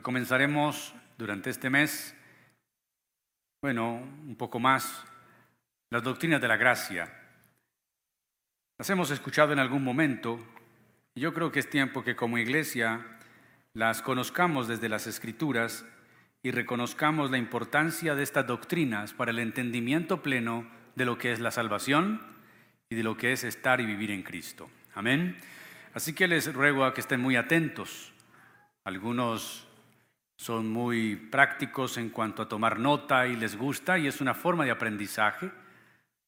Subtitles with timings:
[0.00, 2.16] Hoy comenzaremos durante este mes,
[3.60, 5.04] bueno, un poco más,
[5.90, 7.12] las doctrinas de la gracia.
[8.78, 10.40] Las hemos escuchado en algún momento
[11.14, 13.04] y yo creo que es tiempo que como iglesia
[13.74, 15.84] las conozcamos desde las escrituras
[16.42, 21.40] y reconozcamos la importancia de estas doctrinas para el entendimiento pleno de lo que es
[21.40, 22.22] la salvación
[22.88, 24.70] y de lo que es estar y vivir en Cristo.
[24.94, 25.36] Amén.
[25.92, 28.14] Así que les ruego a que estén muy atentos.
[28.86, 29.66] Algunos
[30.40, 34.64] son muy prácticos en cuanto a tomar nota y les gusta y es una forma
[34.64, 35.50] de aprendizaje.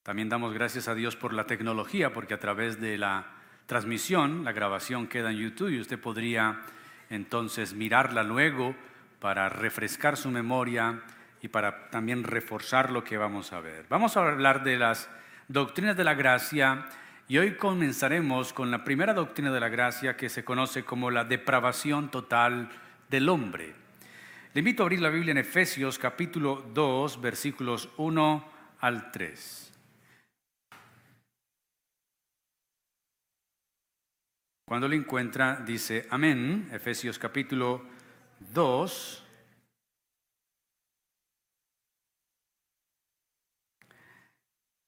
[0.02, 3.24] También damos gracias a Dios por la tecnología porque a través de la
[3.64, 6.60] transmisión, la grabación queda en YouTube y usted podría
[7.08, 8.76] entonces mirarla luego
[9.18, 11.00] para refrescar su memoria
[11.40, 13.86] y para también reforzar lo que vamos a ver.
[13.88, 15.08] Vamos a hablar de las
[15.48, 16.84] doctrinas de la gracia
[17.28, 21.24] y hoy comenzaremos con la primera doctrina de la gracia que se conoce como la
[21.24, 22.68] depravación total
[23.08, 23.81] del hombre.
[24.54, 29.72] Le invito a abrir la Biblia en Efesios capítulo 2, versículos 1 al 3.
[34.68, 36.68] Cuando lo encuentra, dice amén.
[36.70, 37.82] Efesios capítulo
[38.52, 39.24] 2.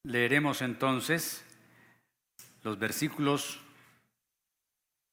[0.03, 1.42] Leeremos entonces
[2.65, 3.62] los versículos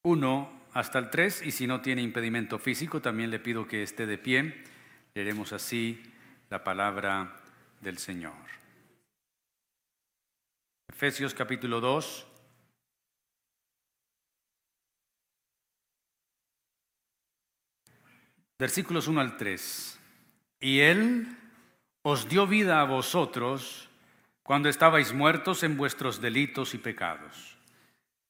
[0.03, 4.05] 1 hasta el 3 y si no tiene impedimento físico también le pido que esté
[4.05, 4.63] de pie.
[5.13, 6.01] Leeremos así
[6.49, 7.35] la palabra
[7.81, 8.33] del Señor.
[10.87, 12.27] Efesios capítulo 2.
[18.57, 19.99] Versículos 1 al 3.
[20.59, 21.27] Y Él
[22.03, 23.89] os dio vida a vosotros
[24.43, 27.57] cuando estabais muertos en vuestros delitos y pecados,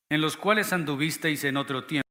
[0.09, 2.10] en los cuales anduvisteis en otro tiempo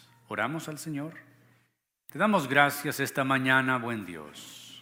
[0.31, 1.15] Oramos al Señor.
[2.09, 4.81] Te damos gracias esta mañana, buen Dios,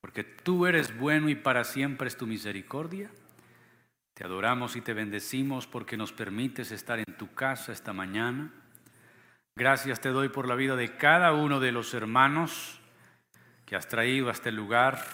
[0.00, 3.10] porque tú eres bueno y para siempre es tu misericordia.
[4.14, 8.50] Te adoramos y te bendecimos porque nos permites estar en tu casa esta mañana.
[9.56, 12.80] Gracias te doy por la vida de cada uno de los hermanos
[13.66, 15.04] que has traído a este lugar,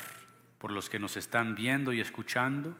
[0.58, 2.76] por los que nos están viendo y escuchando.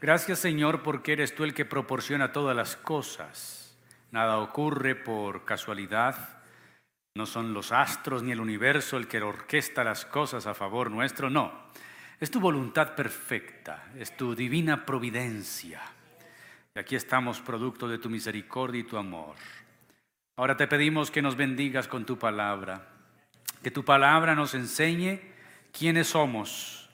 [0.00, 3.65] Gracias Señor porque eres tú el que proporciona todas las cosas
[4.10, 6.40] Nada ocurre por casualidad.
[7.14, 11.30] No son los astros ni el universo el que orquesta las cosas a favor nuestro,
[11.30, 11.66] no.
[12.20, 15.80] Es tu voluntad perfecta, es tu divina providencia.
[16.74, 19.34] Y aquí estamos producto de tu misericordia y tu amor.
[20.36, 22.86] Ahora te pedimos que nos bendigas con tu palabra,
[23.62, 25.20] que tu palabra nos enseñe
[25.72, 26.90] quiénes somos,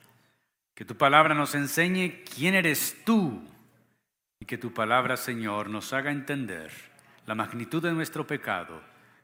[0.74, 3.42] que tu palabra nos enseñe quién eres tú
[4.40, 6.91] y que tu palabra, Señor, nos haga entender
[7.26, 8.80] la magnitud de nuestro pecado,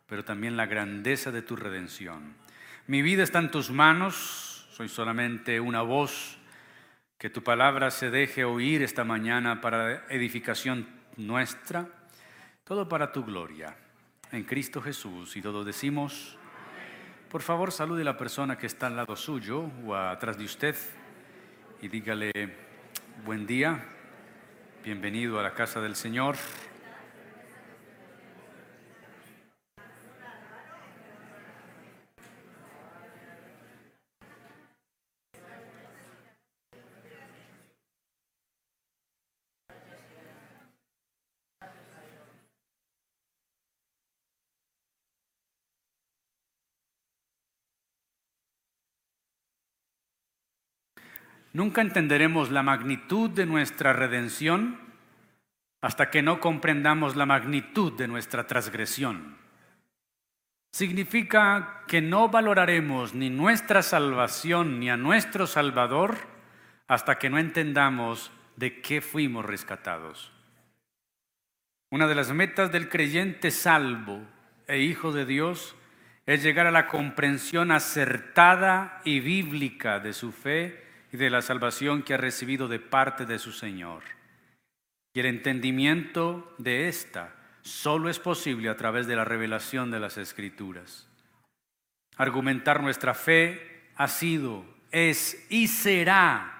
[0.06, 2.34] pero también la grandeza de tu redención.
[2.86, 6.38] Mi vida está en tus manos, soy solamente una voz,
[7.18, 11.88] que tu palabra se deje oír esta mañana para edificación nuestra,
[12.64, 13.76] todo para tu gloria,
[14.30, 15.36] en Cristo Jesús.
[15.36, 16.38] Y todos decimos,
[17.28, 20.76] por favor salude a la persona que está al lado suyo o atrás de usted
[21.82, 22.32] y dígale,
[23.24, 23.84] buen día,
[24.84, 26.36] bienvenido a la casa del Señor.
[51.58, 54.78] Nunca entenderemos la magnitud de nuestra redención
[55.80, 59.36] hasta que no comprendamos la magnitud de nuestra transgresión.
[60.70, 66.16] Significa que no valoraremos ni nuestra salvación ni a nuestro Salvador
[66.86, 70.30] hasta que no entendamos de qué fuimos rescatados.
[71.90, 74.20] Una de las metas del creyente salvo
[74.68, 75.74] e hijo de Dios
[76.24, 82.02] es llegar a la comprensión acertada y bíblica de su fe y de la salvación
[82.02, 84.02] que ha recibido de parte de su Señor.
[85.14, 90.18] Y el entendimiento de esta solo es posible a través de la revelación de las
[90.18, 91.08] Escrituras.
[92.16, 96.58] Argumentar nuestra fe ha sido, es y será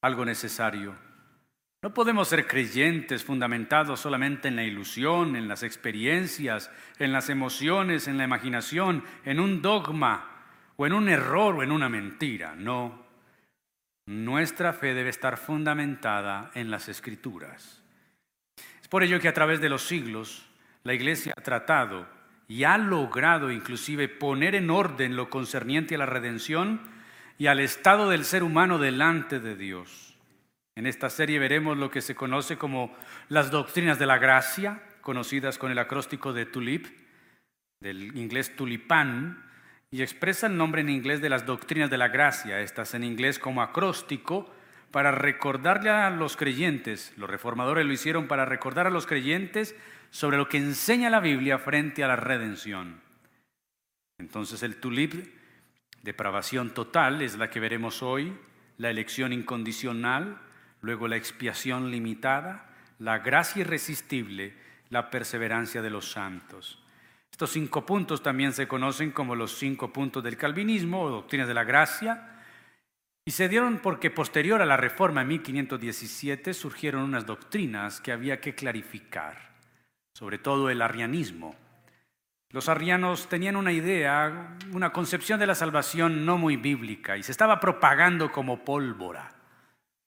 [0.00, 0.94] algo necesario.
[1.82, 6.70] No podemos ser creyentes fundamentados solamente en la ilusión, en las experiencias,
[7.00, 10.44] en las emociones, en la imaginación, en un dogma
[10.76, 12.54] o en un error o en una mentira.
[12.54, 13.01] No.
[14.06, 17.82] Nuestra fe debe estar fundamentada en las escrituras.
[18.80, 20.48] Es por ello que a través de los siglos
[20.82, 22.08] la Iglesia ha tratado
[22.48, 26.80] y ha logrado inclusive poner en orden lo concerniente a la redención
[27.38, 30.16] y al estado del ser humano delante de Dios.
[30.74, 32.94] En esta serie veremos lo que se conoce como
[33.28, 36.86] las doctrinas de la gracia, conocidas con el acróstico de tulip,
[37.80, 39.51] del inglés tulipán,
[39.92, 43.38] y expresa el nombre en inglés de las doctrinas de la gracia, estas en inglés
[43.38, 44.50] como acróstico,
[44.90, 49.76] para recordarle a los creyentes, los reformadores lo hicieron para recordar a los creyentes
[50.10, 53.00] sobre lo que enseña la Biblia frente a la redención.
[54.18, 55.14] Entonces el tulip,
[56.02, 58.34] depravación total, es la que veremos hoy,
[58.78, 60.38] la elección incondicional,
[60.80, 64.54] luego la expiación limitada, la gracia irresistible,
[64.88, 66.81] la perseverancia de los santos.
[67.42, 71.54] Estos cinco puntos también se conocen como los cinco puntos del calvinismo o doctrinas de
[71.54, 72.38] la gracia.
[73.24, 78.40] Y se dieron porque posterior a la reforma en 1517 surgieron unas doctrinas que había
[78.40, 79.56] que clarificar,
[80.14, 81.56] sobre todo el arrianismo.
[82.50, 87.32] Los arrianos tenían una idea, una concepción de la salvación no muy bíblica y se
[87.32, 89.34] estaba propagando como pólvora.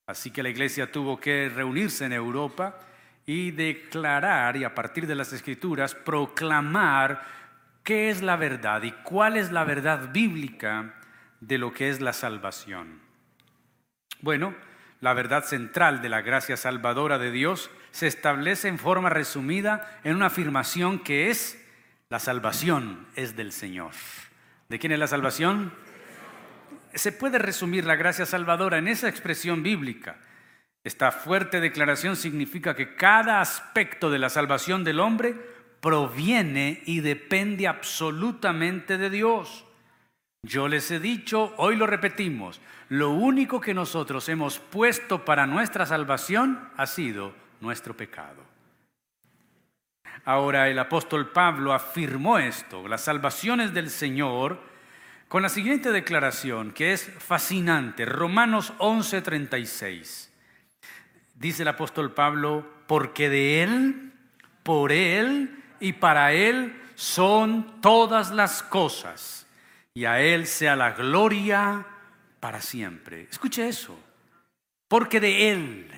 [0.07, 2.79] Así que la iglesia tuvo que reunirse en Europa
[3.25, 7.23] y declarar y a partir de las escrituras proclamar
[7.83, 10.95] qué es la verdad y cuál es la verdad bíblica
[11.39, 12.99] de lo que es la salvación.
[14.21, 14.55] Bueno,
[15.01, 20.15] la verdad central de la gracia salvadora de Dios se establece en forma resumida en
[20.15, 21.61] una afirmación que es
[22.09, 23.91] la salvación es del Señor.
[24.69, 25.73] ¿De quién es la salvación?
[26.93, 30.17] Se puede resumir la gracia salvadora en esa expresión bíblica.
[30.85, 35.35] Esta fuerte declaración significa que cada aspecto de la salvación del hombre
[35.81, 39.65] proviene y depende absolutamente de Dios.
[40.43, 45.87] Yo les he dicho, hoy lo repetimos, lo único que nosotros hemos puesto para nuestra
[45.87, 48.43] salvación ha sido nuestro pecado.
[50.23, 54.61] Ahora el apóstol Pablo afirmó esto, las salvaciones del Señor,
[55.27, 60.24] con la siguiente declaración que es fascinante, Romanos 11:36
[61.35, 64.13] dice el apóstol Pablo, porque de Él,
[64.63, 69.47] por Él y para Él son todas las cosas,
[69.93, 71.85] y a Él sea la gloria
[72.39, 73.27] para siempre.
[73.29, 73.97] Escuche eso,
[74.87, 75.91] porque de Él,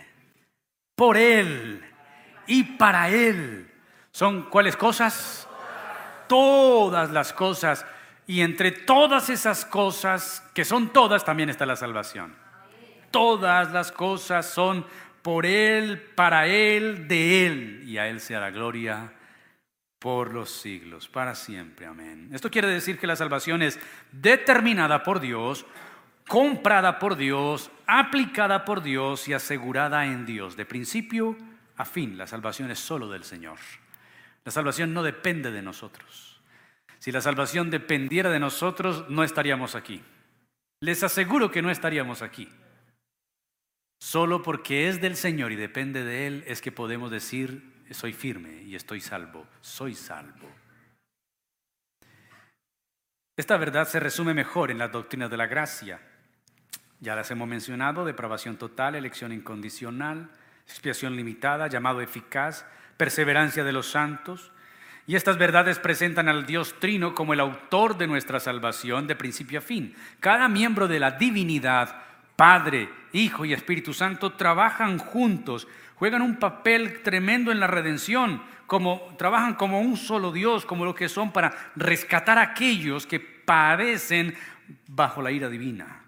[0.96, 1.84] por Él
[2.48, 3.72] y para Él
[4.18, 5.48] son cuáles cosas?
[6.28, 7.86] Todas las cosas.
[8.26, 12.36] Y entre todas esas cosas, que son todas, también está la salvación.
[13.12, 14.88] Todas las cosas son
[15.28, 19.12] por Él, para Él, de Él, y a Él sea la gloria
[20.00, 21.86] por los siglos, para siempre.
[21.86, 22.30] Amén.
[22.32, 23.78] Esto quiere decir que la salvación es
[24.14, 25.66] determinada por Dios,
[26.30, 30.56] comprada por Dios, aplicada por Dios y asegurada en Dios.
[30.56, 31.36] De principio
[31.76, 33.58] a fin, la salvación es solo del Señor.
[34.46, 36.40] La salvación no depende de nosotros.
[37.00, 40.02] Si la salvación dependiera de nosotros, no estaríamos aquí.
[40.80, 42.48] Les aseguro que no estaríamos aquí.
[44.00, 48.62] Solo porque es del Señor y depende de Él es que podemos decir, soy firme
[48.64, 50.48] y estoy salvo, soy salvo.
[53.36, 56.00] Esta verdad se resume mejor en las doctrinas de la gracia.
[57.00, 60.32] Ya las hemos mencionado, depravación total, elección incondicional,
[60.66, 62.66] expiación limitada, llamado eficaz,
[62.98, 64.52] perseverancia de los santos.
[65.06, 69.60] Y estas verdades presentan al Dios Trino como el autor de nuestra salvación de principio
[69.60, 69.96] a fin.
[70.20, 72.02] Cada miembro de la divinidad
[72.38, 79.16] Padre, Hijo y Espíritu Santo trabajan juntos, juegan un papel tremendo en la redención, como
[79.18, 84.36] trabajan como un solo Dios, como lo que son para rescatar a aquellos que padecen
[84.88, 86.04] bajo la ira divina.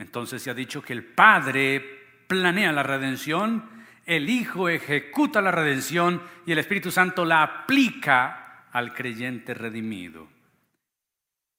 [0.00, 3.70] Entonces se ha dicho que el Padre planea la redención,
[4.04, 10.41] el Hijo ejecuta la redención y el Espíritu Santo la aplica al creyente redimido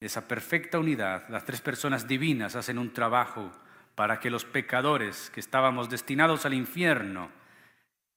[0.05, 3.51] esa perfecta unidad, las tres personas divinas hacen un trabajo
[3.95, 7.29] para que los pecadores que estábamos destinados al infierno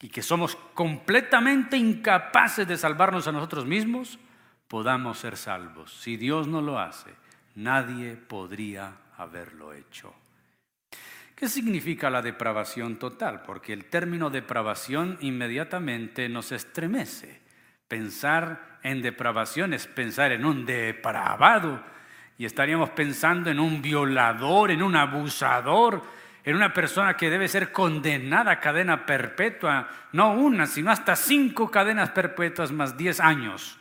[0.00, 4.19] y que somos completamente incapaces de salvarnos a nosotros mismos,
[4.69, 5.95] podamos ser salvos.
[6.00, 7.14] Si Dios no lo hace,
[7.55, 10.14] nadie podría haberlo hecho.
[11.35, 13.43] ¿Qué significa la depravación total?
[13.43, 17.46] Porque el término depravación inmediatamente nos estremece.
[17.88, 21.83] Pensar en depravación es pensar en un depravado
[22.38, 26.02] y estaríamos pensando en un violador, en un abusador,
[26.45, 31.71] en una persona que debe ser condenada a cadena perpetua, no una, sino hasta cinco
[31.71, 33.78] cadenas perpetuas más diez años.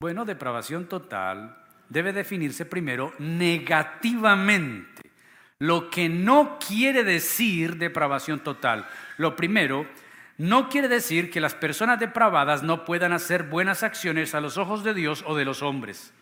[0.00, 1.56] Bueno, depravación total
[1.90, 5.10] debe definirse primero negativamente,
[5.58, 8.86] lo que no quiere decir depravación total.
[9.18, 9.86] Lo primero
[10.40, 14.82] no quiere decir que las personas depravadas no puedan hacer buenas acciones a los ojos
[14.82, 16.14] de Dios o de los hombres.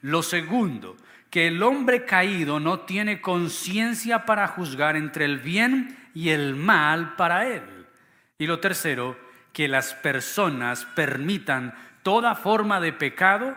[0.00, 0.96] Lo segundo,
[1.28, 7.16] que el hombre caído no tiene conciencia para juzgar entre el bien y el mal
[7.16, 7.64] para él.
[8.38, 9.18] Y lo tercero,
[9.52, 11.74] que las personas permitan
[12.04, 13.56] toda forma de pecado,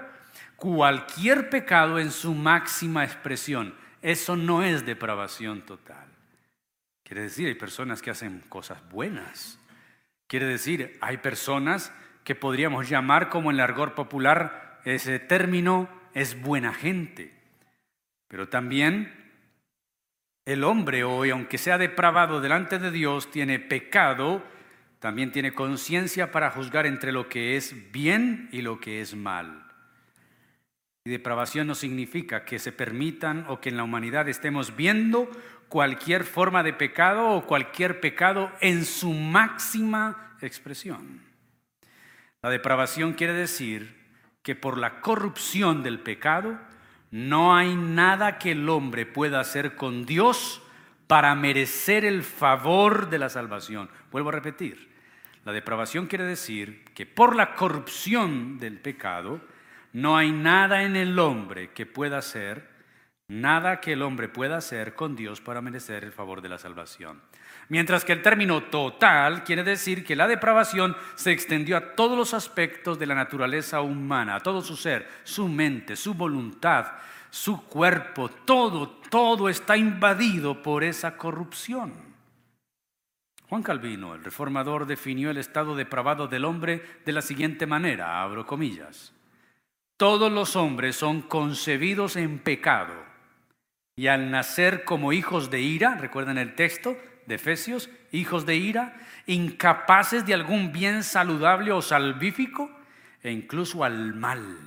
[0.55, 3.75] cualquier pecado en su máxima expresión.
[4.01, 6.08] Eso no es depravación total.
[7.03, 9.60] Quiere decir, hay personas que hacen cosas buenas
[10.31, 16.41] Quiere decir, hay personas que podríamos llamar como en el argor popular, ese término es
[16.41, 17.33] buena gente.
[18.29, 19.11] Pero también
[20.45, 24.41] el hombre hoy, aunque sea depravado delante de Dios, tiene pecado,
[25.00, 29.67] también tiene conciencia para juzgar entre lo que es bien y lo que es mal.
[31.03, 35.29] Y depravación no significa que se permitan o que en la humanidad estemos viendo
[35.71, 41.21] cualquier forma de pecado o cualquier pecado en su máxima expresión.
[42.41, 43.95] La depravación quiere decir
[44.43, 46.59] que por la corrupción del pecado
[47.09, 50.61] no hay nada que el hombre pueda hacer con Dios
[51.07, 53.89] para merecer el favor de la salvación.
[54.11, 54.91] Vuelvo a repetir,
[55.45, 59.39] la depravación quiere decir que por la corrupción del pecado
[59.93, 62.70] no hay nada en el hombre que pueda hacer
[63.31, 67.21] Nada que el hombre pueda hacer con Dios para merecer el favor de la salvación.
[67.69, 72.33] Mientras que el término total quiere decir que la depravación se extendió a todos los
[72.33, 76.88] aspectos de la naturaleza humana, a todo su ser, su mente, su voluntad,
[77.29, 81.93] su cuerpo, todo, todo está invadido por esa corrupción.
[83.47, 88.45] Juan Calvino, el reformador, definió el estado depravado del hombre de la siguiente manera, abro
[88.45, 89.13] comillas.
[89.95, 93.10] Todos los hombres son concebidos en pecado
[94.01, 99.00] y al nacer como hijos de ira, recuerden el texto de Efesios, hijos de ira,
[99.27, 102.72] incapaces de algún bien saludable o salvífico
[103.22, 104.58] e incluso al mal.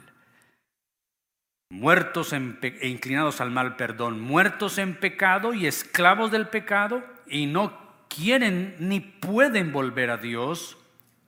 [1.68, 7.76] Muertos e inclinados al mal, perdón, muertos en pecado y esclavos del pecado y no
[8.06, 10.78] quieren ni pueden volver a Dios,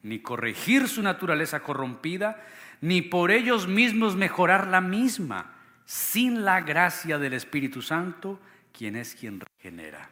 [0.05, 2.41] ni corregir su naturaleza corrompida,
[2.81, 5.56] ni por ellos mismos mejorar la misma
[5.87, 8.39] sin la gracia del Espíritu Santo,
[8.73, 10.11] quien es quien regenera.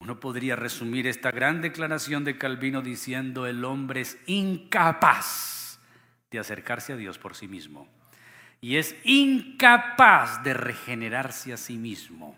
[0.00, 5.80] Uno podría resumir esta gran declaración de Calvino diciendo el hombre es incapaz
[6.30, 7.88] de acercarse a Dios por sí mismo
[8.60, 12.36] y es incapaz de regenerarse a sí mismo.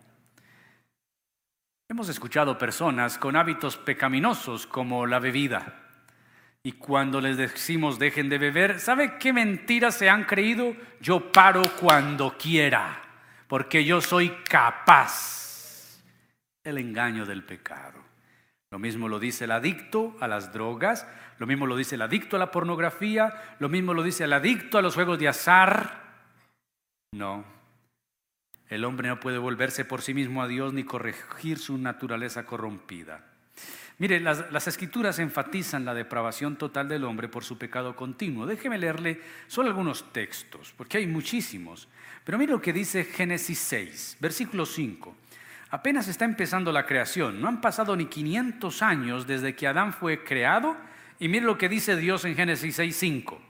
[1.88, 5.79] Hemos escuchado personas con hábitos pecaminosos como la bebida,
[6.62, 10.76] y cuando les decimos dejen de beber, ¿sabe qué mentiras se han creído?
[11.00, 13.00] Yo paro cuando quiera,
[13.49, 16.02] porque yo soy capaz.
[16.62, 17.99] El engaño del pecado.
[18.71, 22.37] Lo mismo lo dice el adicto a las drogas, lo mismo lo dice el adicto
[22.37, 26.02] a la pornografía, lo mismo lo dice el adicto a los juegos de azar.
[27.12, 27.45] No,
[28.69, 33.29] el hombre no puede volverse por sí mismo a Dios ni corregir su naturaleza corrompida.
[34.00, 38.47] Mire, las, escrituras enfatizan la depravación total del hombre por su pecado continuo.
[38.47, 41.87] Déjeme leerle solo algunos textos, porque hay muchísimos.
[42.25, 45.14] Pero mire lo que dice Génesis 6, versículo 5.
[45.69, 50.25] Apenas está empezando la creación, no han pasado ni 500 años desde que Adán fue
[50.25, 50.78] creado,
[51.19, 53.42] y mire lo que dice Dios en Génesis 6, 5.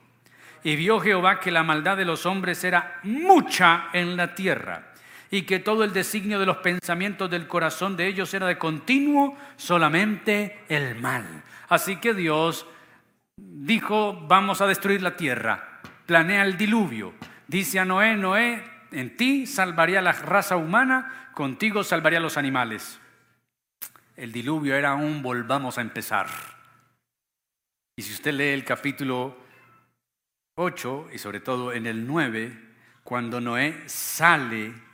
[0.64, 4.90] Y vio Jehová que la maldad de los hombres era mucha en la tierra
[5.30, 9.36] y que todo el designio de los pensamientos del corazón de ellos era de continuo
[9.56, 11.44] solamente el mal.
[11.68, 12.66] Así que Dios
[13.36, 17.14] dijo, vamos a destruir la tierra, planea el diluvio.
[17.46, 22.98] Dice a Noé, Noé, en ti salvaría la raza humana, contigo salvaría los animales.
[24.16, 26.26] El diluvio era un volvamos a empezar.
[27.96, 29.36] Y si usted lee el capítulo
[30.56, 32.68] 8 y sobre todo en el 9,
[33.04, 34.89] cuando Noé sale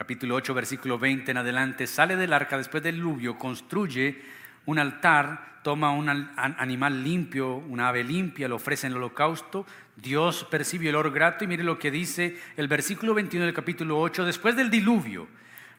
[0.00, 4.22] capítulo 8, versículo 20 en adelante, sale del arca después del diluvio, construye
[4.64, 9.66] un altar, toma un animal limpio, una ave limpia, lo ofrece en el holocausto,
[9.96, 14.00] Dios percibe el olor grato y mire lo que dice el versículo 21 del capítulo
[14.00, 15.28] 8, después del diluvio,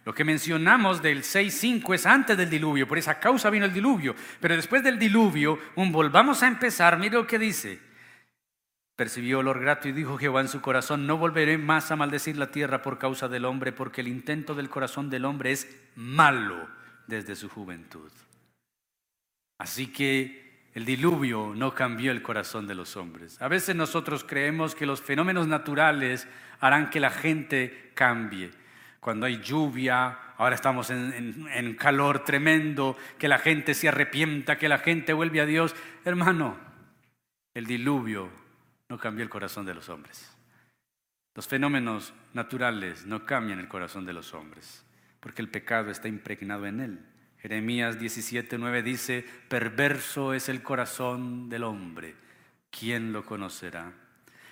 [0.05, 4.15] Lo que mencionamos del 6.5 es antes del diluvio, por esa causa vino el diluvio.
[4.39, 7.90] Pero después del diluvio, volvamos a empezar, mire lo que dice.
[8.95, 12.51] Percibió olor grato y dijo Jehová en su corazón, no volveré más a maldecir la
[12.51, 16.67] tierra por causa del hombre, porque el intento del corazón del hombre es malo
[17.07, 18.11] desde su juventud.
[19.57, 23.41] Así que el diluvio no cambió el corazón de los hombres.
[23.41, 26.27] A veces nosotros creemos que los fenómenos naturales
[26.59, 28.51] harán que la gente cambie
[29.01, 34.77] cuando hay lluvia, ahora estamos en, calor tremendo, que la gente se arrepienta, que la
[34.77, 35.75] gente vuelve a Dios.
[36.05, 36.55] Hermano,
[37.55, 38.29] el diluvio
[38.91, 40.35] no cambió el corazón de los hombres.
[41.33, 44.85] Los fenómenos naturales no cambian el corazón de los hombres,
[45.21, 46.99] porque el pecado está impregnado en él.
[47.37, 52.15] Jeremías 17:9 dice, perverso es el corazón del hombre,
[52.69, 53.93] ¿quién lo conocerá?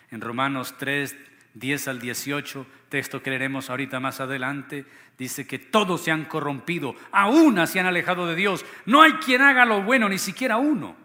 [0.10, 1.18] En Romanos 3
[1.56, 4.86] 10 al 18, texto que leeremos ahorita más adelante,
[5.18, 8.66] dice que todos se han corrompido, aún se han alejado de Dios.
[8.86, 10.96] No hay quien haga lo bueno, ni siquiera uno.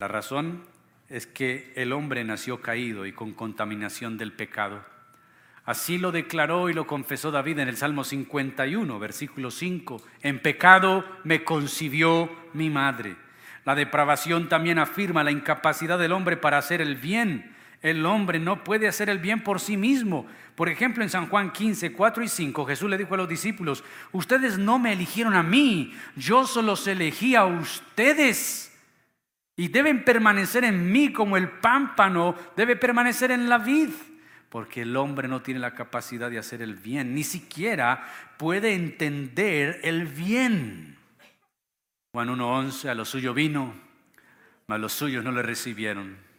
[0.00, 0.64] La razón
[1.10, 4.82] es que el hombre nació caído y con contaminación del pecado.
[5.64, 10.02] Así lo declaró y lo confesó David en el Salmo 51, versículo 5.
[10.22, 13.16] En pecado me concibió mi madre.
[13.66, 18.62] La depravación también afirma la incapacidad del hombre para hacer el bien el hombre no
[18.62, 20.26] puede hacer el bien por sí mismo.
[20.54, 23.82] Por ejemplo, en San Juan 15, 4 y 5, Jesús le dijo a los discípulos,
[24.12, 28.69] ustedes no me eligieron a mí, yo solo los elegí a ustedes.
[29.60, 33.90] Y deben permanecer en mí como el pámpano debe permanecer en la vid.
[34.48, 38.04] Porque el hombre no tiene la capacidad de hacer el bien, ni siquiera
[38.38, 40.96] puede entender el bien.
[42.12, 43.74] Juan 1.11, a lo suyo vino,
[44.66, 46.30] mas los suyos no le recibieron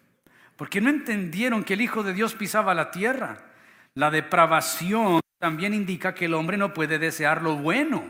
[0.62, 3.40] porque no entendieron que el Hijo de Dios pisaba la tierra.
[3.96, 8.04] La depravación también indica que el hombre no puede desear lo bueno.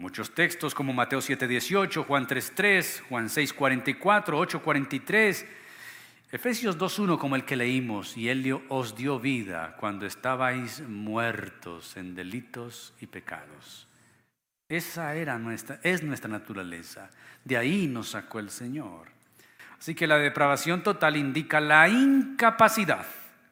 [0.00, 5.44] Muchos textos como Mateo 7:18, Juan 3:3, Juan 6:44, 8:43,
[6.32, 12.14] Efesios 2:1 como el que leímos, y Él os dio vida cuando estabais muertos en
[12.14, 13.86] delitos y pecados.
[14.70, 17.10] Esa era nuestra, es nuestra naturaleza.
[17.44, 19.08] De ahí nos sacó el Señor.
[19.78, 23.04] Así que la depravación total indica la incapacidad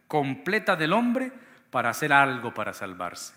[0.06, 1.30] completa del hombre
[1.70, 3.34] para hacer algo para salvarse.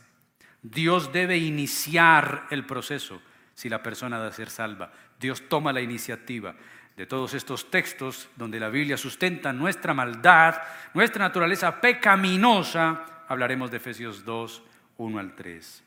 [0.61, 3.21] Dios debe iniciar el proceso
[3.53, 4.91] si la persona debe ser salva.
[5.19, 6.55] Dios toma la iniciativa.
[6.95, 10.61] De todos estos textos donde la Biblia sustenta nuestra maldad,
[10.93, 14.63] nuestra naturaleza pecaminosa, hablaremos de Efesios 2,
[14.97, 15.83] 1 al 3.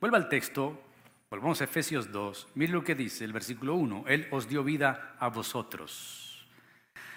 [0.00, 0.84] Vuelva al texto
[1.30, 2.48] Volvamos a Efesios 2.
[2.54, 4.04] Mire lo que dice el versículo 1.
[4.08, 6.46] Él os dio vida a vosotros.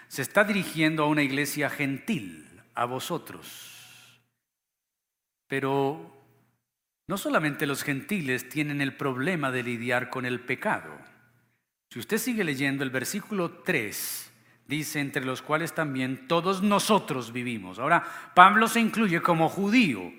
[0.10, 4.20] Se está dirigiendo a una iglesia gentil, a vosotros.
[5.48, 6.21] Pero
[7.12, 10.97] no solamente los gentiles tienen el problema de lidiar con el pecado.
[11.89, 14.32] Si usted sigue leyendo el versículo 3,
[14.65, 17.80] dice, entre los cuales también todos nosotros vivimos.
[17.80, 20.10] Ahora, Pablo se incluye como judío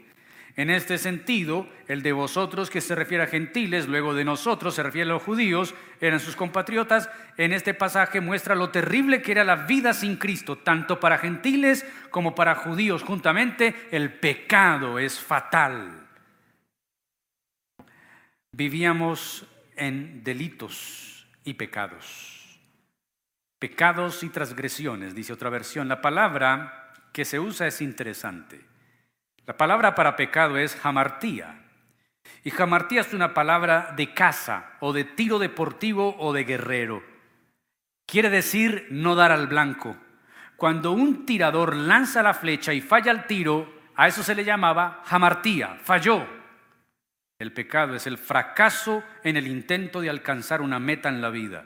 [0.56, 4.82] en este sentido, el de vosotros que se refiere a gentiles, luego de nosotros se
[4.82, 9.44] refiere a los judíos, eran sus compatriotas, en este pasaje muestra lo terrible que era
[9.44, 13.02] la vida sin Cristo, tanto para gentiles como para judíos.
[13.02, 16.01] Juntamente, el pecado es fatal.
[18.54, 22.58] Vivíamos en delitos y pecados.
[23.58, 25.88] Pecados y transgresiones, dice otra versión.
[25.88, 28.60] La palabra que se usa es interesante.
[29.46, 31.62] La palabra para pecado es jamartía.
[32.44, 37.02] Y jamartía es una palabra de caza o de tiro deportivo o de guerrero.
[38.06, 39.96] Quiere decir no dar al blanco.
[40.56, 45.00] Cuando un tirador lanza la flecha y falla el tiro, a eso se le llamaba
[45.06, 46.41] jamartía, falló.
[47.42, 51.64] El pecado es el fracaso en el intento de alcanzar una meta en la vida.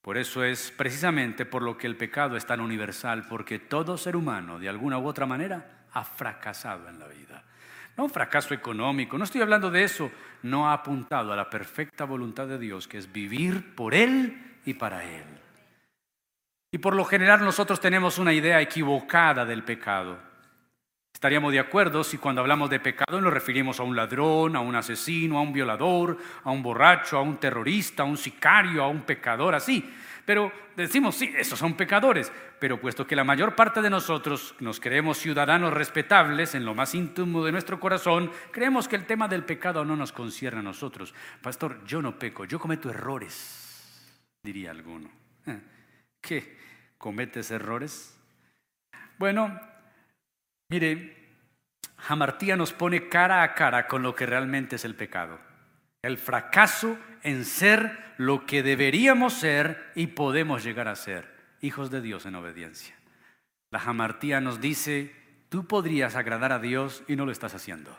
[0.00, 4.16] Por eso es precisamente por lo que el pecado es tan universal, porque todo ser
[4.16, 7.44] humano, de alguna u otra manera, ha fracasado en la vida.
[7.94, 10.10] No un fracaso económico, no estoy hablando de eso,
[10.44, 14.72] no ha apuntado a la perfecta voluntad de Dios, que es vivir por Él y
[14.72, 15.26] para Él.
[16.72, 20.29] Y por lo general nosotros tenemos una idea equivocada del pecado.
[21.20, 24.74] Estaríamos de acuerdo si cuando hablamos de pecado nos referimos a un ladrón, a un
[24.74, 29.02] asesino, a un violador, a un borracho, a un terrorista, a un sicario, a un
[29.02, 29.84] pecador, así.
[30.24, 32.32] Pero decimos, sí, esos son pecadores.
[32.58, 36.94] Pero puesto que la mayor parte de nosotros nos creemos ciudadanos respetables en lo más
[36.94, 41.12] íntimo de nuestro corazón, creemos que el tema del pecado no nos concierne a nosotros.
[41.42, 45.10] Pastor, yo no peco, yo cometo errores, diría alguno.
[45.44, 45.60] Eh,
[46.18, 46.56] ¿Qué?
[46.96, 48.18] ¿Cometes errores?
[49.18, 49.60] Bueno,
[50.70, 51.20] mire,
[51.96, 55.38] Jamartía nos pone cara a cara con lo que realmente es el pecado.
[56.02, 61.28] El fracaso en ser lo que deberíamos ser y podemos llegar a ser,
[61.60, 62.94] hijos de Dios en obediencia.
[63.70, 65.14] La jamartía nos dice,
[65.48, 67.94] tú podrías agradar a Dios y no lo estás haciendo.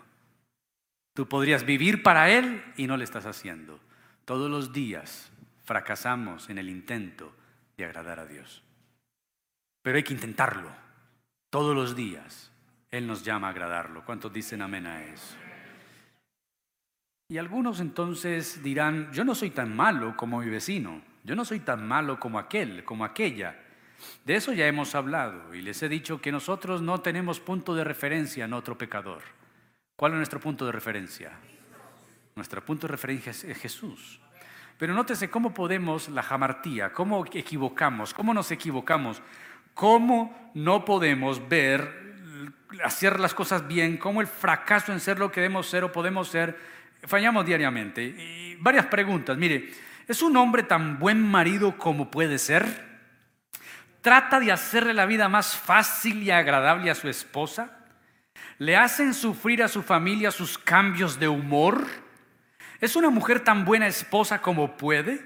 [1.13, 3.79] Tú podrías vivir para Él y no lo estás haciendo.
[4.25, 5.31] Todos los días
[5.63, 7.35] fracasamos en el intento
[7.77, 8.63] de agradar a Dios.
[9.81, 10.71] Pero hay que intentarlo.
[11.49, 12.51] Todos los días
[12.91, 14.03] Él nos llama a agradarlo.
[14.05, 15.35] ¿Cuántos dicen amén a eso?
[17.29, 21.61] Y algunos entonces dirán, yo no soy tan malo como mi vecino, yo no soy
[21.61, 23.57] tan malo como aquel, como aquella.
[24.25, 27.85] De eso ya hemos hablado y les he dicho que nosotros no tenemos punto de
[27.85, 29.21] referencia en otro pecador.
[29.95, 31.31] ¿Cuál es nuestro punto de referencia?
[32.35, 34.19] Nuestro punto de referencia es Jesús.
[34.77, 39.21] Pero nótese cómo podemos la jamartía, cómo equivocamos, cómo nos equivocamos,
[39.73, 42.00] cómo no podemos ver,
[42.83, 46.29] hacer las cosas bien, cómo el fracaso en ser lo que debemos ser o podemos
[46.29, 46.57] ser
[47.07, 48.03] fallamos diariamente.
[48.03, 49.37] Y varias preguntas.
[49.37, 49.71] Mire,
[50.07, 52.91] ¿es un hombre tan buen marido como puede ser?
[54.01, 57.77] ¿Trata de hacerle la vida más fácil y agradable a su esposa?
[58.57, 61.85] ¿Le hacen sufrir a su familia sus cambios de humor?
[62.79, 65.23] ¿Es una mujer tan buena esposa como puede?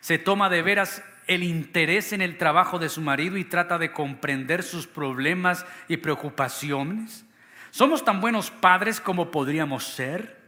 [0.00, 3.92] ¿Se toma de veras el interés en el trabajo de su marido y trata de
[3.92, 7.24] comprender sus problemas y preocupaciones?
[7.70, 10.38] ¿Somos tan buenos padres como podríamos ser?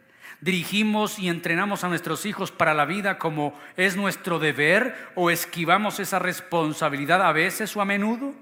[0.41, 6.01] dirigimos y entrenamos a nuestros hijos para la vida como es nuestro deber o esquivamos
[6.01, 8.35] esa responsabilidad a veces o a menudo?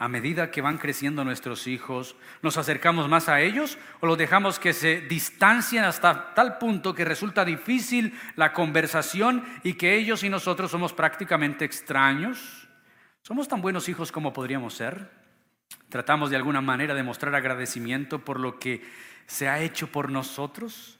[0.00, 4.58] A medida que van creciendo nuestros hijos, ¿nos acercamos más a ellos o los dejamos
[4.58, 10.30] que se distancien hasta tal punto que resulta difícil la conversación y que ellos y
[10.30, 12.66] nosotros somos prácticamente extraños?
[13.20, 15.10] ¿Somos tan buenos hijos como podríamos ser?
[15.90, 18.82] ¿Tratamos de alguna manera de mostrar agradecimiento por lo que
[19.26, 20.98] se ha hecho por nosotros?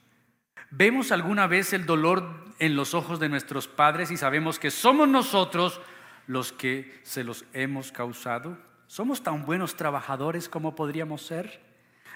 [0.69, 5.07] ¿Vemos alguna vez el dolor en los ojos de nuestros padres y sabemos que somos
[5.07, 5.81] nosotros
[6.27, 8.69] los que se los hemos causado?
[8.91, 11.61] ¿Somos tan buenos trabajadores como podríamos ser?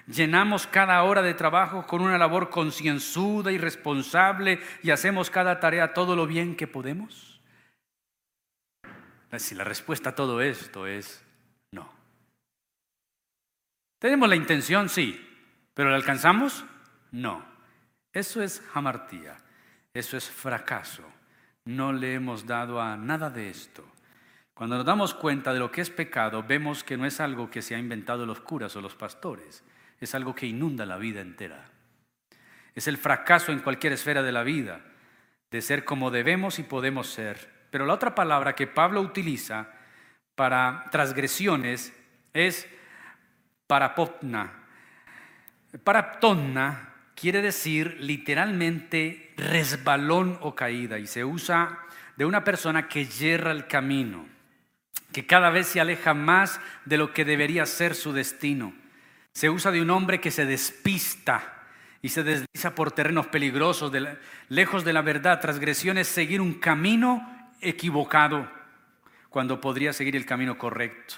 [0.07, 5.93] ¿Llenamos cada hora de trabajo con una labor concienzuda y responsable y hacemos cada tarea
[5.93, 7.39] todo lo bien que podemos?
[9.37, 11.23] Si la respuesta a todo esto es
[11.71, 11.89] no.
[13.97, 14.89] ¿Tenemos la intención?
[14.89, 15.25] Sí.
[15.73, 16.65] ¿Pero la alcanzamos?
[17.09, 17.45] No.
[18.11, 19.37] Eso es jamartía,
[19.93, 21.05] eso es fracaso.
[21.63, 23.94] No le hemos dado a nada de esto.
[24.55, 27.61] Cuando nos damos cuenta de lo que es pecado, vemos que no es algo que
[27.61, 29.65] se ha inventado los curas o los pastores,
[29.99, 31.69] es algo que inunda la vida entera.
[32.73, 34.79] Es el fracaso en cualquier esfera de la vida,
[35.51, 37.67] de ser como debemos y podemos ser.
[37.69, 39.67] Pero la otra palabra que Pablo utiliza
[40.35, 41.93] para transgresiones
[42.33, 42.65] es
[43.67, 44.53] parapotna.
[45.83, 51.79] Paraptonna quiere decir literalmente resbalón o caída y se usa
[52.15, 54.34] de una persona que yerra el camino,
[55.15, 58.73] que cada vez se aleja más de lo que debería ser su destino.
[59.31, 61.53] Se usa de un hombre que se despista
[62.01, 63.93] y se desliza por terrenos peligrosos,
[64.49, 65.39] lejos de la verdad.
[65.39, 68.51] Transgresión es seguir un camino equivocado
[69.29, 71.15] cuando podría seguir el camino correcto.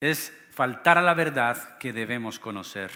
[0.00, 2.92] Es faltar a la verdad que debemos conocer.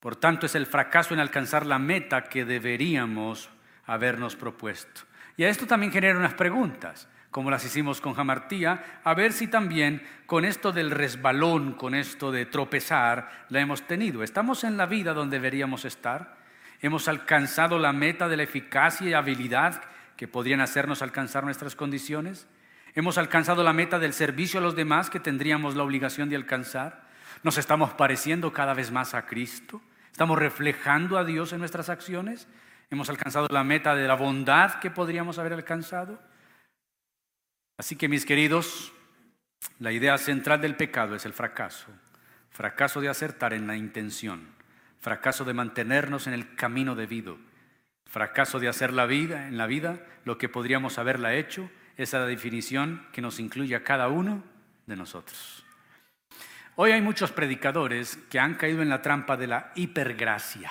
[0.00, 3.50] Por tanto, es el fracaso en alcanzar la meta que deberíamos
[3.84, 5.02] habernos propuesto.
[5.36, 9.46] Y a esto también genera unas preguntas, como las hicimos con Jamartía, a ver si
[9.46, 14.22] también con esto del resbalón, con esto de tropezar, la hemos tenido.
[14.22, 16.36] ¿Estamos en la vida donde deberíamos estar?
[16.80, 19.82] ¿Hemos alcanzado la meta de la eficacia y habilidad
[20.16, 22.48] que podrían hacernos alcanzar nuestras condiciones?
[22.94, 27.04] ¿Hemos alcanzado la meta del servicio a los demás que tendríamos la obligación de alcanzar?
[27.44, 29.80] ¿Nos estamos pareciendo cada vez más a Cristo?
[30.10, 32.48] ¿Estamos reflejando a Dios en nuestras acciones?
[32.90, 36.18] ¿Hemos alcanzado la meta de la bondad que podríamos haber alcanzado?
[37.80, 38.92] Así que mis queridos,
[39.78, 41.86] la idea central del pecado es el fracaso.
[42.50, 44.48] Fracaso de acertar en la intención.
[44.98, 47.38] Fracaso de mantenernos en el camino debido.
[48.04, 51.70] Fracaso de hacer la vida en la vida lo que podríamos haberla hecho.
[51.96, 54.44] Esa es la definición que nos incluye a cada uno
[54.84, 55.64] de nosotros.
[56.76, 60.70] Hoy hay muchos predicadores que han caído en la trampa de la hipergracia.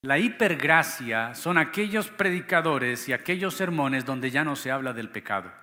[0.00, 5.59] La hipergracia son aquellos predicadores y aquellos sermones donde ya no se habla del pecado.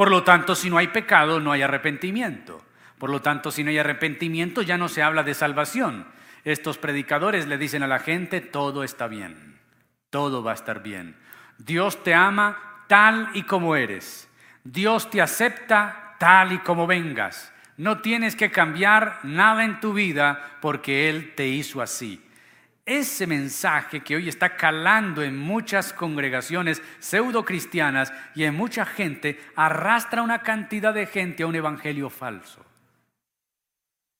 [0.00, 2.64] Por lo tanto, si no hay pecado, no hay arrepentimiento.
[2.96, 6.06] Por lo tanto, si no hay arrepentimiento, ya no se habla de salvación.
[6.42, 9.60] Estos predicadores le dicen a la gente, todo está bien,
[10.08, 11.18] todo va a estar bien.
[11.58, 14.26] Dios te ama tal y como eres.
[14.64, 17.52] Dios te acepta tal y como vengas.
[17.76, 22.26] No tienes que cambiar nada en tu vida porque Él te hizo así.
[22.90, 29.38] Ese mensaje que hoy está calando en muchas congregaciones pseudo cristianas y en mucha gente
[29.54, 32.66] arrastra una cantidad de gente a un evangelio falso.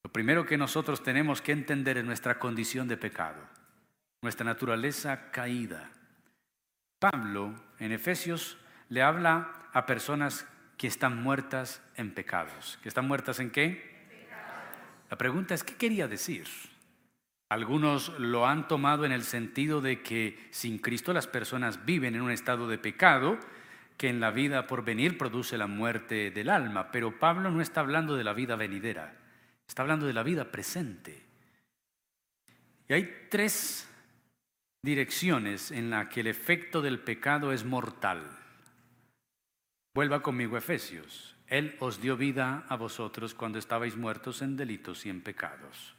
[0.04, 3.40] Lo primero que nosotros tenemos que entender es nuestra condición de pecado,
[4.22, 5.90] nuestra naturaleza caída.
[7.00, 8.56] Pablo en Efesios
[8.88, 10.46] le habla a personas
[10.78, 12.78] que están muertas en pecados.
[12.85, 13.90] ¿Que están muertas en qué?
[15.11, 16.46] La pregunta es, ¿qué quería decir?
[17.50, 22.22] Algunos lo han tomado en el sentido de que sin Cristo las personas viven en
[22.22, 23.40] un estado de pecado
[23.96, 26.92] que en la vida por venir produce la muerte del alma.
[26.92, 29.18] Pero Pablo no está hablando de la vida venidera,
[29.66, 31.24] está hablando de la vida presente.
[32.88, 33.90] Y hay tres
[34.80, 38.22] direcciones en las que el efecto del pecado es mortal.
[39.92, 41.34] Vuelva conmigo Efesios.
[41.48, 45.96] Él os dio vida a vosotros cuando estabais muertos en delitos y en pecados.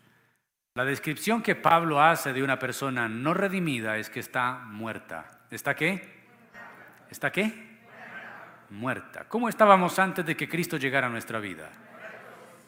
[0.73, 5.25] La descripción que Pablo hace de una persona no redimida es que está muerta.
[5.49, 6.23] ¿Está qué?
[7.09, 7.77] ¿Está qué?
[8.69, 9.25] Muerta.
[9.27, 11.69] ¿Cómo estábamos antes de que Cristo llegara a nuestra vida?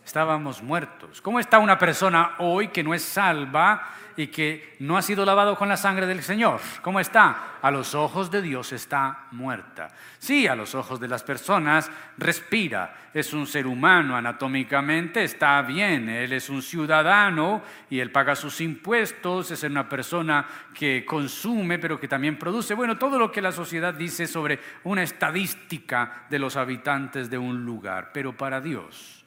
[0.06, 1.22] Estábamos muertos.
[1.22, 5.56] ¿Cómo está una persona hoy que no es salva y que no ha sido lavado
[5.56, 6.60] con la sangre del Señor.
[6.82, 7.58] ¿Cómo está?
[7.62, 9.90] A los ojos de Dios está muerta.
[10.20, 13.10] Sí, a los ojos de las personas respira.
[13.14, 16.10] Es un ser humano anatómicamente, está bien.
[16.10, 19.52] Él es un ciudadano y él paga sus impuestos.
[19.52, 22.74] Es una persona que consume, pero que también produce.
[22.74, 27.66] Bueno, todo lo que la sociedad dice sobre una estadística de los habitantes de un
[27.66, 28.12] lugar.
[28.14, 29.23] Pero para Dios,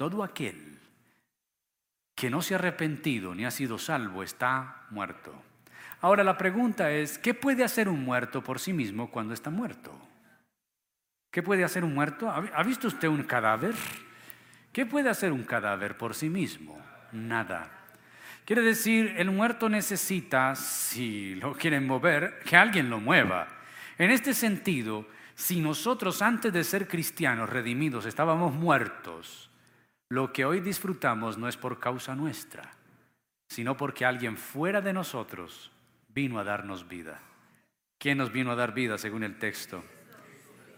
[0.00, 0.78] todo aquel
[2.14, 5.30] que no se ha arrepentido ni ha sido salvo está muerto.
[6.00, 9.92] Ahora la pregunta es, ¿qué puede hacer un muerto por sí mismo cuando está muerto?
[11.30, 12.30] ¿Qué puede hacer un muerto?
[12.30, 13.74] ¿Ha visto usted un cadáver?
[14.72, 16.80] ¿Qué puede hacer un cadáver por sí mismo?
[17.12, 17.70] Nada.
[18.46, 23.48] Quiere decir, el muerto necesita, si lo quieren mover, que alguien lo mueva.
[23.98, 29.49] En este sentido, si nosotros antes de ser cristianos redimidos estábamos muertos,
[30.10, 32.72] lo que hoy disfrutamos no es por causa nuestra,
[33.48, 35.70] sino porque alguien fuera de nosotros
[36.08, 37.20] vino a darnos vida.
[37.98, 39.84] ¿Quién nos vino a dar vida según el texto?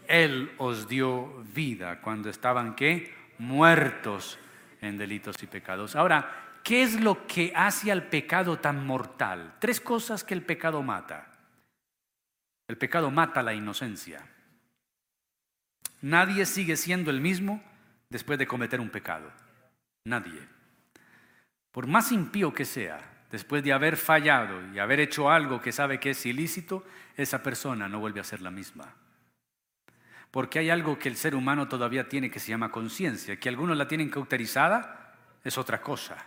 [0.07, 3.15] Él os dio vida cuando estaban qué?
[3.39, 4.39] Muertos
[4.83, 5.97] en delitos y pecados.
[5.97, 9.55] Ahora, ¿qué es lo que hace al pecado tan mortal?
[9.59, 11.29] Tres cosas que el pecado mata.
[12.69, 14.27] El pecado mata la inocencia.
[16.03, 17.63] Nadie sigue siendo el mismo
[18.13, 19.33] después de cometer un pecado.
[20.05, 20.47] Nadie.
[21.73, 25.99] Por más impío que sea, después de haber fallado y haber hecho algo que sabe
[25.99, 26.85] que es ilícito,
[27.17, 28.95] esa persona no vuelve a ser la misma.
[30.31, 33.77] Porque hay algo que el ser humano todavía tiene que se llama conciencia, que algunos
[33.77, 36.27] la tienen cauterizada, es otra cosa,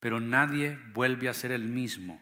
[0.00, 2.20] pero nadie vuelve a ser el mismo.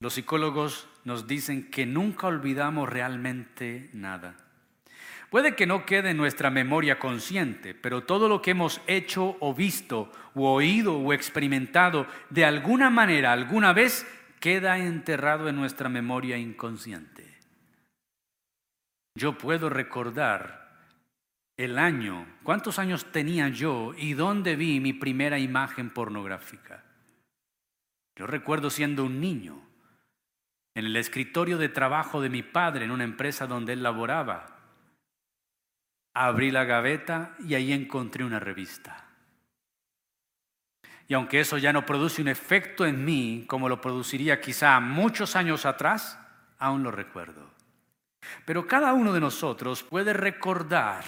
[0.00, 4.36] Los psicólogos nos dicen que nunca olvidamos realmente nada.
[5.32, 9.54] Puede que no quede en nuestra memoria consciente, pero todo lo que hemos hecho o
[9.54, 14.06] visto o oído o experimentado de alguna manera, alguna vez,
[14.40, 17.38] queda enterrado en nuestra memoria inconsciente.
[19.16, 20.76] Yo puedo recordar
[21.56, 26.84] el año, cuántos años tenía yo y dónde vi mi primera imagen pornográfica.
[28.16, 29.62] Yo recuerdo siendo un niño,
[30.74, 34.51] en el escritorio de trabajo de mi padre en una empresa donde él laboraba
[36.14, 39.06] Abrí la gaveta y ahí encontré una revista.
[41.08, 45.36] Y aunque eso ya no produce un efecto en mí como lo produciría quizá muchos
[45.36, 46.18] años atrás,
[46.58, 47.50] aún lo recuerdo.
[48.44, 51.04] Pero cada uno de nosotros puede recordar,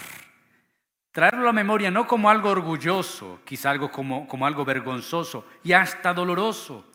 [1.11, 5.73] traerlo a la memoria no como algo orgulloso, quizá algo como, como algo vergonzoso y
[5.73, 6.91] hasta doloroso,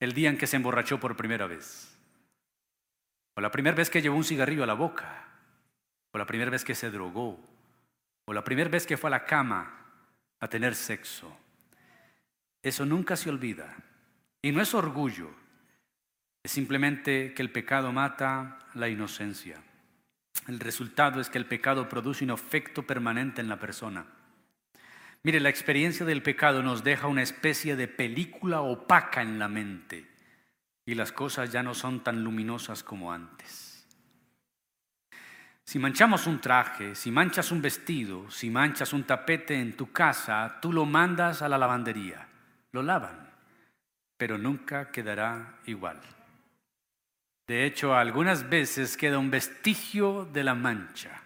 [0.00, 1.96] el día en que se emborrachó por primera vez,
[3.34, 5.27] o la primera vez que llevó un cigarrillo a la boca,
[6.18, 7.40] la primera vez que se drogó,
[8.24, 9.86] o la primera vez que fue a la cama
[10.40, 11.34] a tener sexo.
[12.62, 13.74] Eso nunca se olvida.
[14.42, 15.30] Y no es orgullo,
[16.42, 19.62] es simplemente que el pecado mata la inocencia.
[20.46, 24.06] El resultado es que el pecado produce un efecto permanente en la persona.
[25.24, 30.06] Mire, la experiencia del pecado nos deja una especie de película opaca en la mente
[30.86, 33.67] y las cosas ya no son tan luminosas como antes.
[35.68, 40.56] Si manchamos un traje, si manchas un vestido, si manchas un tapete en tu casa,
[40.62, 42.26] tú lo mandas a la lavandería,
[42.72, 43.28] lo lavan,
[44.16, 46.00] pero nunca quedará igual.
[47.46, 51.20] De hecho, algunas veces queda un vestigio de la mancha.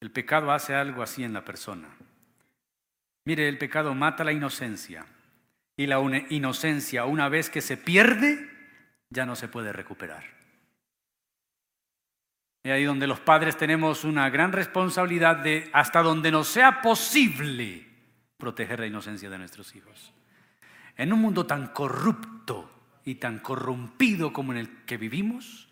[0.00, 1.88] El pecado hace algo así en la persona.
[3.24, 5.06] Mire, el pecado mata la inocencia.
[5.78, 5.98] Y la
[6.28, 8.50] inocencia, una vez que se pierde,
[9.08, 10.39] ya no se puede recuperar.
[12.62, 17.86] Y ahí donde los padres tenemos una gran responsabilidad de, hasta donde nos sea posible,
[18.36, 20.12] proteger la inocencia de nuestros hijos.
[20.96, 22.70] En un mundo tan corrupto
[23.04, 25.70] y tan corrompido como en el que vivimos,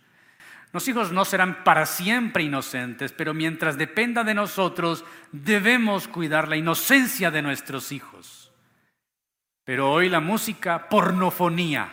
[0.72, 6.57] los hijos no serán para siempre inocentes, pero mientras dependa de nosotros, debemos cuidar la
[6.57, 8.53] inocencia de nuestros hijos.
[9.64, 11.90] Pero hoy la música pornofonía,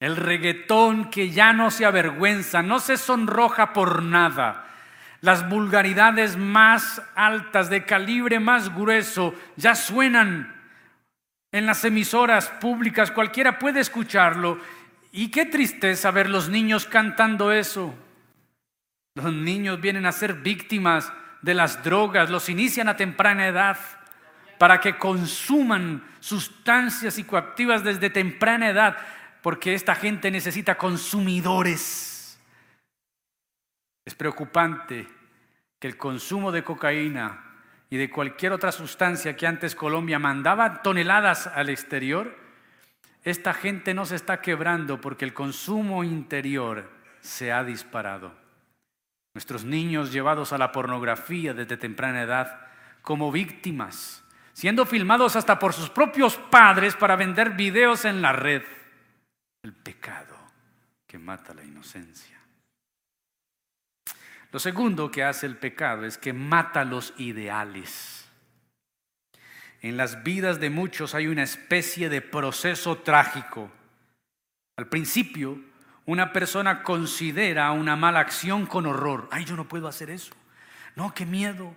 [0.00, 4.66] el reggaetón que ya no se avergüenza, no se sonroja por nada,
[5.20, 10.56] las vulgaridades más altas, de calibre más grueso, ya suenan
[11.52, 14.58] en las emisoras públicas, cualquiera puede escucharlo.
[15.12, 17.94] Y qué tristeza ver los niños cantando eso.
[19.16, 23.76] Los niños vienen a ser víctimas de las drogas, los inician a temprana edad
[24.58, 28.96] para que consuman sustancias psicoactivas desde temprana edad,
[29.42, 32.38] porque esta gente necesita consumidores.
[34.04, 35.06] Es preocupante
[35.78, 37.44] que el consumo de cocaína
[37.88, 42.36] y de cualquier otra sustancia que antes Colombia mandaba toneladas al exterior,
[43.24, 48.32] esta gente no se está quebrando porque el consumo interior se ha disparado.
[49.34, 52.60] Nuestros niños llevados a la pornografía desde temprana edad
[53.02, 58.62] como víctimas, siendo filmados hasta por sus propios padres para vender videos en la red.
[59.62, 60.36] El pecado
[61.06, 62.38] que mata la inocencia.
[64.52, 68.28] Lo segundo que hace el pecado es que mata los ideales.
[69.82, 73.70] En las vidas de muchos hay una especie de proceso trágico.
[74.76, 75.58] Al principio,
[76.06, 79.28] una persona considera una mala acción con horror.
[79.30, 80.32] Ay, yo no puedo hacer eso.
[80.96, 81.74] No, qué miedo.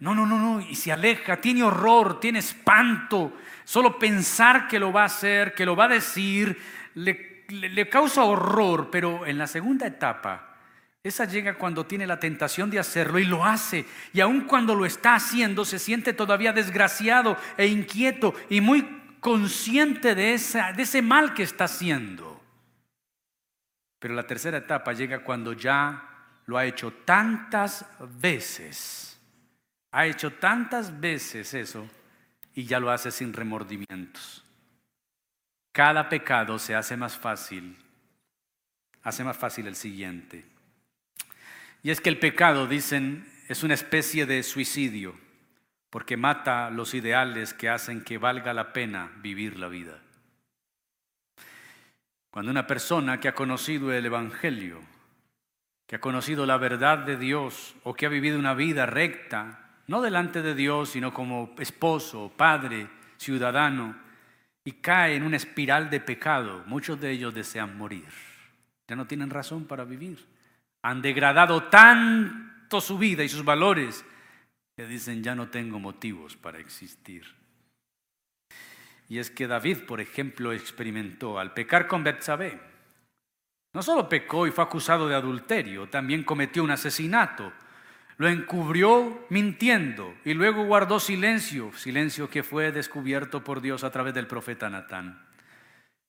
[0.00, 0.60] No, no, no, no.
[0.60, 3.32] Y se aleja, tiene horror, tiene espanto.
[3.64, 6.60] Solo pensar que lo va a hacer, que lo va a decir,
[6.98, 8.90] le, causa horror.
[8.90, 10.56] Pero en la segunda etapa,
[11.02, 13.86] esa llega cuando tiene la tentación de hacerlo y lo hace.
[14.12, 20.14] Y aun cuando lo está haciendo, se siente todavía desgraciado e inquieto y muy consciente
[20.14, 20.38] de,
[20.76, 22.40] de ese mal que está haciendo.
[23.98, 26.08] Pero la tercera etapa llega cuando ya
[26.46, 27.84] lo ha hecho tantas
[28.20, 29.20] veces.
[29.90, 31.88] Ha hecho tantas veces eso
[32.54, 34.44] y ya lo hace sin remordimientos.
[35.78, 37.78] Cada pecado se hace más fácil.
[39.04, 40.44] Hace más fácil el siguiente
[41.84, 45.14] y es que el pecado, dicen, es una especie de suicidio,
[45.90, 50.02] porque mata los ideales que hacen que valga la pena vivir la vida.
[52.32, 54.80] Cuando una persona que ha conocido el Evangelio,
[55.86, 60.02] que ha conocido la verdad de Dios o que ha vivido una vida recta, no
[60.02, 62.88] delante de Dios, sino como esposo, padre,
[63.18, 64.07] ciudadano,
[64.68, 68.08] y cae en una espiral de pecado, muchos de ellos desean morir.
[68.86, 70.18] Ya no tienen razón para vivir
[70.82, 74.04] han degradado tanto su vida y sus valores
[74.76, 77.24] que dicen ya no tengo motivos para existir.
[79.08, 82.60] Y es que David, por ejemplo, experimentó al pecar con Betsabé.
[83.74, 87.52] No solo pecó y fue acusado de adulterio, también cometió un asesinato.
[88.18, 94.12] Lo encubrió mintiendo y luego guardó silencio, silencio que fue descubierto por Dios a través
[94.12, 95.24] del profeta Natán.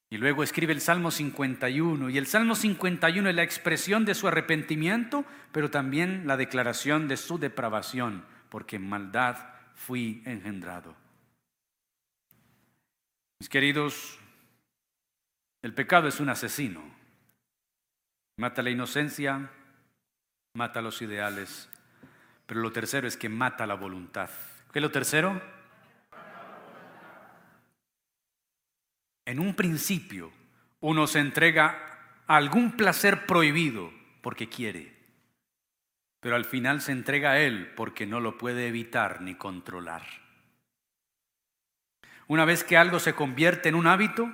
[0.10, 2.10] Y luego escribe el Salmo 51.
[2.10, 7.16] Y el Salmo 51 es la expresión de su arrepentimiento, pero también la declaración de
[7.16, 9.38] su depravación, porque en maldad
[9.76, 10.96] fui engendrado.
[13.40, 14.18] Mis queridos,
[15.62, 16.82] el pecado es un asesino.
[18.38, 19.52] Mata la inocencia,
[20.56, 21.70] mata los ideales,
[22.50, 24.30] pero lo tercero es que mata la voluntad.
[24.74, 25.40] ¿Qué es lo tercero?
[29.30, 30.32] en un principio
[30.80, 34.92] uno se entrega a algún placer prohibido porque quiere,
[36.20, 40.02] pero al final se entrega a él porque no lo puede evitar ni controlar.
[42.28, 44.32] Una vez que algo se convierte en un hábito,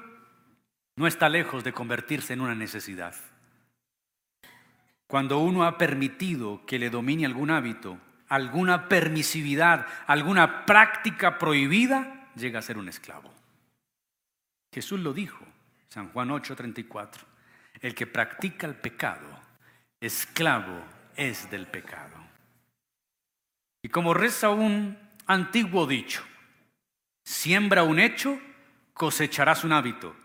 [0.95, 3.15] no está lejos de convertirse en una necesidad.
[5.07, 7.99] Cuando uno ha permitido que le domine algún hábito,
[8.29, 13.33] alguna permisividad, alguna práctica prohibida, llega a ser un esclavo.
[14.73, 15.45] Jesús lo dijo,
[15.89, 17.25] San Juan 8:34,
[17.81, 19.27] el que practica el pecado,
[19.99, 20.83] esclavo
[21.15, 22.15] es del pecado.
[23.81, 24.97] Y como reza un
[25.27, 26.23] antiguo dicho,
[27.23, 28.39] siembra un hecho,
[28.93, 30.15] cosecharás un hábito.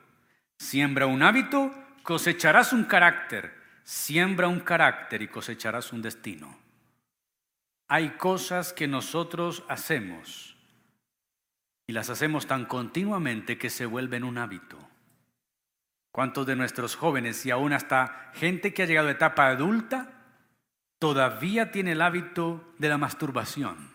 [0.58, 3.54] Siembra un hábito, cosecharás un carácter.
[3.84, 6.69] Siembra un carácter y cosecharás un destino.
[7.90, 10.56] Hay cosas que nosotros hacemos
[11.88, 14.78] y las hacemos tan continuamente que se vuelven un hábito.
[16.12, 20.12] ¿Cuántos de nuestros jóvenes y aún hasta gente que ha llegado a etapa adulta
[21.00, 23.90] todavía tiene el hábito de la masturbación?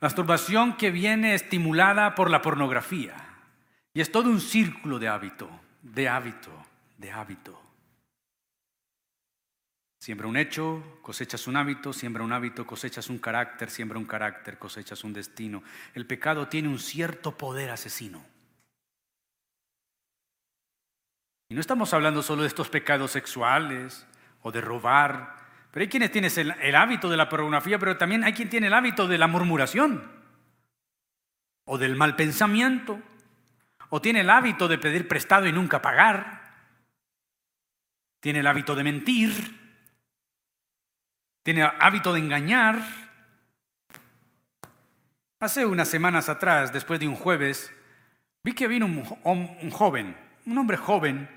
[0.00, 3.16] Masturbación que viene estimulada por la pornografía.
[3.92, 5.50] Y es todo un círculo de hábito,
[5.82, 6.50] de hábito,
[6.96, 7.61] de hábito.
[10.02, 14.58] Siembra un hecho, cosechas un hábito, siembra un hábito, cosechas un carácter, siembra un carácter,
[14.58, 15.62] cosechas un destino.
[15.94, 18.20] El pecado tiene un cierto poder asesino.
[21.48, 24.04] Y no estamos hablando solo de estos pecados sexuales
[24.42, 25.36] o de robar,
[25.70, 28.74] pero hay quienes tienen el, hábito de la pornografía, pero también hay quien tiene el
[28.74, 30.02] hábito de la murmuración
[31.64, 33.00] o del mal pensamiento
[33.88, 36.42] o tiene el hábito de pedir prestado y nunca pagar,
[38.18, 39.61] tiene el hábito de mentir,
[41.42, 42.82] tiene hábito de engañar.
[45.40, 47.72] Hace unas semanas atrás, después de un jueves,
[48.44, 50.16] vi que vino un joven,
[50.46, 51.28] un hombre joven,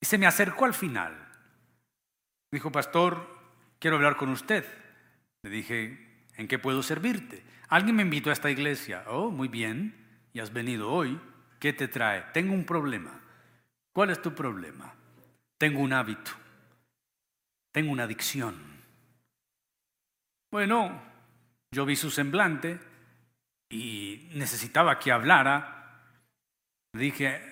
[0.00, 1.16] y se me acercó al final.
[2.50, 3.28] Dijo, pastor,
[3.78, 4.64] quiero hablar con usted.
[5.42, 7.42] Le dije, ¿en qué puedo servirte?
[7.68, 9.04] Alguien me invitó a esta iglesia.
[9.06, 9.94] Oh, muy bien,
[10.32, 11.20] y has venido hoy.
[11.58, 12.22] ¿Qué te trae?
[12.32, 13.20] Tengo un problema.
[13.92, 14.92] ¿Cuál es tu problema?
[15.56, 16.32] Tengo un hábito.
[17.72, 18.73] Tengo una adicción.
[20.54, 21.02] Bueno,
[21.72, 22.78] yo vi su semblante
[23.68, 25.98] y necesitaba que hablara.
[26.92, 27.42] Dije,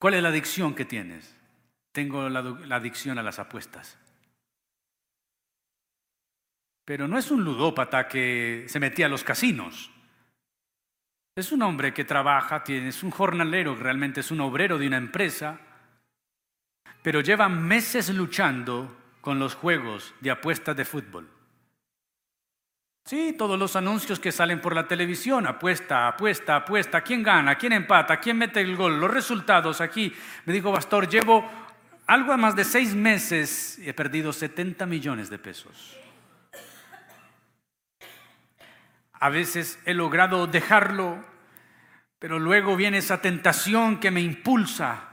[0.00, 1.32] ¿cuál es la adicción que tienes?
[1.92, 3.96] Tengo la, la adicción a las apuestas.
[6.84, 9.92] Pero no es un ludópata que se metía a los casinos.
[11.36, 15.60] Es un hombre que trabaja, es un jornalero, realmente es un obrero de una empresa,
[17.00, 21.33] pero lleva meses luchando con los juegos de apuestas de fútbol.
[23.06, 27.74] Sí, todos los anuncios que salen por la televisión, apuesta, apuesta, apuesta, quién gana, quién
[27.74, 30.10] empata, quién mete el gol, los resultados aquí.
[30.46, 31.44] Me dijo, pastor, llevo
[32.06, 35.98] algo más de seis meses y he perdido 70 millones de pesos.
[39.12, 41.22] A veces he logrado dejarlo,
[42.18, 45.10] pero luego viene esa tentación que me impulsa.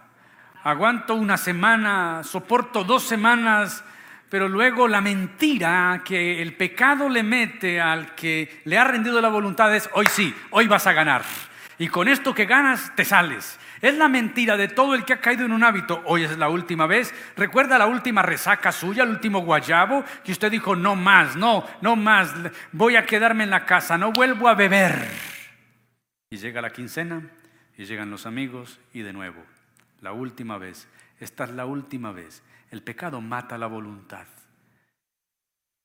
[0.63, 3.83] Aguanto una semana, soporto dos semanas,
[4.31, 9.27] pero luego la mentira que el pecado le mete al que le ha rendido la
[9.27, 11.21] voluntad es, hoy sí, hoy vas a ganar.
[11.77, 13.59] Y con esto que ganas, te sales.
[13.81, 16.01] Es la mentira de todo el que ha caído en un hábito.
[16.05, 17.13] Hoy es la última vez.
[17.35, 20.05] ¿Recuerda la última resaca suya, el último guayabo?
[20.23, 22.33] Que usted dijo, no más, no, no más.
[22.71, 25.09] Voy a quedarme en la casa, no vuelvo a beber.
[26.29, 27.21] Y llega la quincena,
[27.77, 29.43] y llegan los amigos, y de nuevo,
[29.99, 30.87] la última vez.
[31.19, 32.41] Esta es la última vez.
[32.71, 34.25] El pecado mata la voluntad.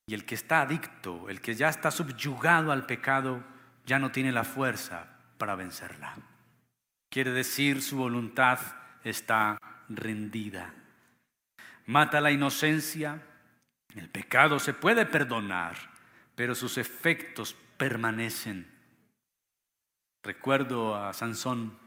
[0.06, 3.42] Y el que está adicto, el que ya está subyugado al pecado,
[3.84, 6.16] ya no tiene la fuerza para vencerla.
[7.10, 8.60] Quiere decir su voluntad
[9.02, 9.58] está
[9.88, 10.72] rendida.
[11.86, 13.22] Mata la inocencia.
[13.94, 15.76] El pecado se puede perdonar,
[16.34, 18.70] pero sus efectos permanecen.
[20.22, 21.85] Recuerdo a Sansón.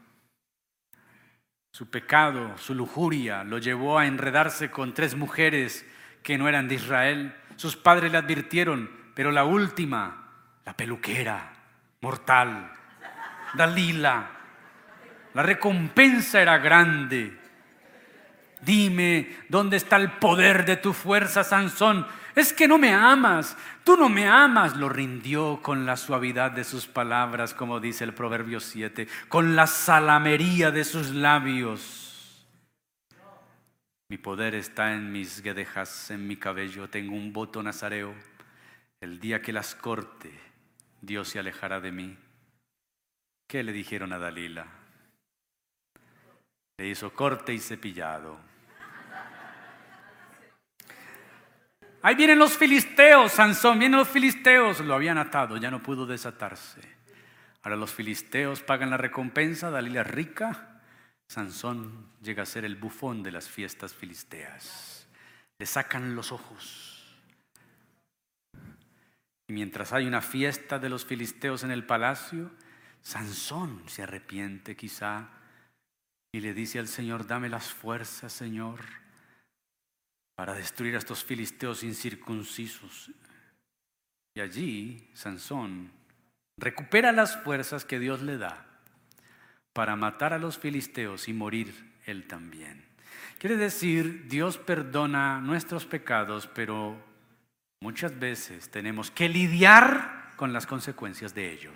[1.72, 5.86] Su pecado, su lujuria, lo llevó a enredarse con tres mujeres
[6.22, 7.34] que no eran de Israel.
[7.56, 10.28] Sus padres le advirtieron, pero la última,
[10.64, 11.52] la peluquera,
[12.00, 12.72] mortal,
[13.54, 14.30] Dalila,
[15.34, 17.38] la recompensa era grande.
[18.62, 22.06] Dime, ¿dónde está el poder de tu fuerza, Sansón?
[22.34, 23.56] Es que no me amas,
[23.90, 24.76] tú no me amas.
[24.76, 29.66] Lo rindió con la suavidad de sus palabras, como dice el Proverbio 7, con la
[29.66, 32.46] salamería de sus labios.
[34.08, 36.88] Mi poder está en mis guedejas, en mi cabello.
[36.88, 38.14] Tengo un voto nazareo.
[39.00, 40.32] El día que las corte,
[41.00, 42.16] Dios se alejará de mí.
[43.48, 44.66] ¿Qué le dijeron a Dalila?
[46.78, 48.38] Le hizo corte y cepillado.
[52.02, 56.80] Ahí vienen los filisteos, Sansón, vienen los filisteos, lo habían atado, ya no pudo desatarse.
[57.62, 60.80] Ahora los filisteos pagan la recompensa, Dalila rica,
[61.28, 65.06] Sansón llega a ser el bufón de las fiestas filisteas.
[65.58, 67.20] Le sacan los ojos.
[69.46, 72.50] Y mientras hay una fiesta de los filisteos en el palacio,
[73.02, 75.28] Sansón se arrepiente quizá
[76.32, 78.80] y le dice al Señor, dame las fuerzas, Señor,
[80.40, 83.10] para destruir a estos filisteos incircuncisos.
[84.34, 85.92] Y allí Sansón
[86.56, 88.66] recupera las fuerzas que Dios le da
[89.74, 92.86] para matar a los filisteos y morir él también.
[93.38, 96.96] Quiere decir, Dios perdona nuestros pecados, pero
[97.82, 101.74] muchas veces tenemos que lidiar con las consecuencias de ellos.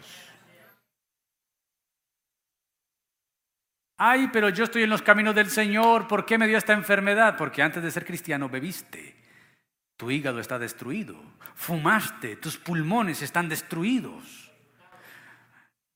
[3.97, 7.37] Ay, pero yo estoy en los caminos del Señor, ¿por qué me dio esta enfermedad?
[7.37, 9.15] Porque antes de ser cristiano bebiste,
[9.97, 11.17] tu hígado está destruido,
[11.55, 14.51] fumaste, tus pulmones están destruidos,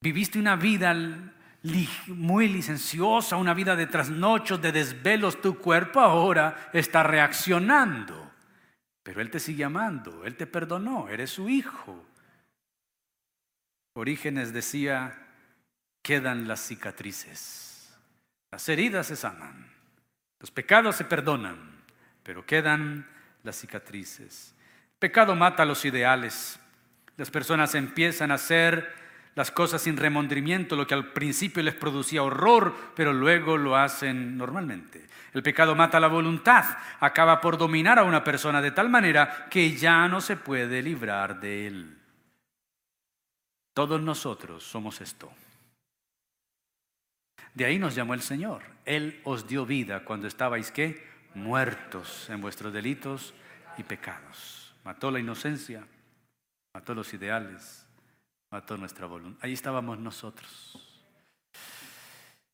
[0.00, 0.94] viviste una vida
[2.06, 8.30] muy licenciosa, una vida de trasnochos, de desvelos, tu cuerpo ahora está reaccionando,
[9.02, 12.04] pero Él te sigue amando, Él te perdonó, eres su hijo.
[13.94, 15.18] Orígenes decía,
[16.00, 17.67] quedan las cicatrices.
[18.50, 19.70] Las heridas se sanan,
[20.40, 21.82] los pecados se perdonan,
[22.22, 23.06] pero quedan
[23.42, 24.54] las cicatrices.
[24.92, 26.58] El pecado mata los ideales.
[27.16, 28.92] Las personas empiezan a hacer
[29.34, 34.36] las cosas sin remordimiento, lo que al principio les producía horror, pero luego lo hacen
[34.36, 35.06] normalmente.
[35.32, 36.64] El pecado mata la voluntad,
[36.98, 41.38] acaba por dominar a una persona de tal manera que ya no se puede librar
[41.38, 41.98] de él.
[43.74, 45.32] Todos nosotros somos esto.
[47.58, 48.62] De ahí nos llamó el Señor.
[48.84, 51.04] Él os dio vida cuando estabais qué?
[51.34, 53.34] Muertos en vuestros delitos
[53.76, 54.72] y pecados.
[54.84, 55.84] Mató la inocencia,
[56.72, 57.84] mató los ideales,
[58.52, 59.44] mató nuestra voluntad.
[59.44, 61.02] Ahí estábamos nosotros.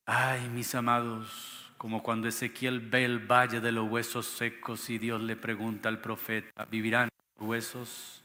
[0.07, 5.21] Ay, mis amados, como cuando Ezequiel ve el valle de los huesos secos y Dios
[5.21, 8.23] le pregunta al profeta, ¿vivirán los huesos?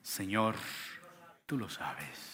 [0.00, 0.54] Señor,
[1.44, 2.33] tú lo sabes.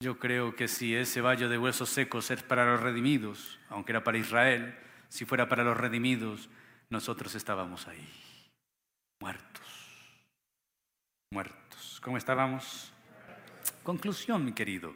[0.00, 4.04] Yo creo que si ese valle de huesos secos es para los redimidos, aunque era
[4.04, 4.78] para Israel,
[5.08, 6.48] si fuera para los redimidos,
[6.88, 8.08] nosotros estábamos ahí,
[9.20, 9.66] muertos,
[11.32, 12.00] muertos.
[12.02, 12.92] ¿Cómo estábamos?
[13.82, 14.94] Conclusión, mi querido.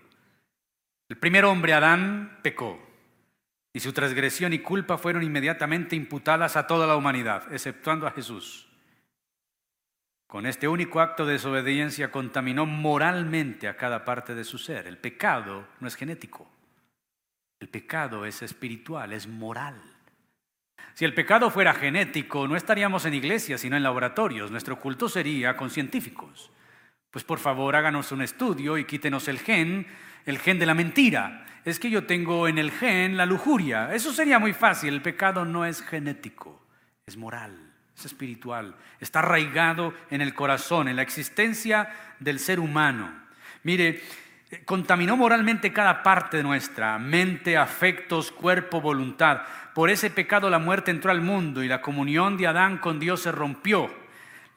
[1.09, 2.81] El primer hombre, Adán, pecó,
[3.75, 8.69] y su transgresión y culpa fueron inmediatamente imputadas a toda la humanidad, exceptuando a Jesús.
[10.33, 14.87] Con este único acto de desobediencia contaminó moralmente a cada parte de su ser.
[14.87, 16.51] El pecado no es genético.
[17.61, 19.75] El pecado es espiritual, es moral.
[20.95, 24.51] Si el pecado fuera genético, no estaríamos en iglesias, sino en laboratorios.
[24.51, 26.51] Nuestro culto sería con científicos.
[27.11, 29.87] Pues por favor, háganos un estudio y quítenos el gen,
[30.25, 31.45] el gen de la mentira.
[31.67, 33.95] Es que yo tengo en el gen la lujuria.
[33.95, 34.95] Eso sería muy fácil.
[34.95, 36.65] El pecado no es genético,
[37.05, 43.13] es moral es espiritual, está arraigado en el corazón, en la existencia del ser humano.
[43.63, 44.03] Mire,
[44.65, 49.43] contaminó moralmente cada parte de nuestra, mente, afectos, cuerpo, voluntad.
[49.75, 53.23] Por ese pecado la muerte entró al mundo y la comunión de Adán con Dios
[53.23, 54.03] se rompió.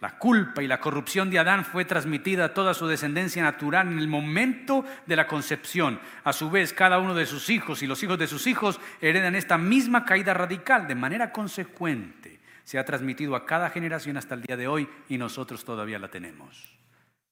[0.01, 3.97] La culpa y la corrupción de Adán fue transmitida a toda su descendencia natural en
[3.97, 5.99] el momento de la concepción.
[6.23, 9.35] A su vez, cada uno de sus hijos y los hijos de sus hijos heredan
[9.35, 14.41] esta misma caída radical de manera consecuente se ha transmitido a cada generación hasta el
[14.41, 16.67] día de hoy y nosotros todavía la tenemos.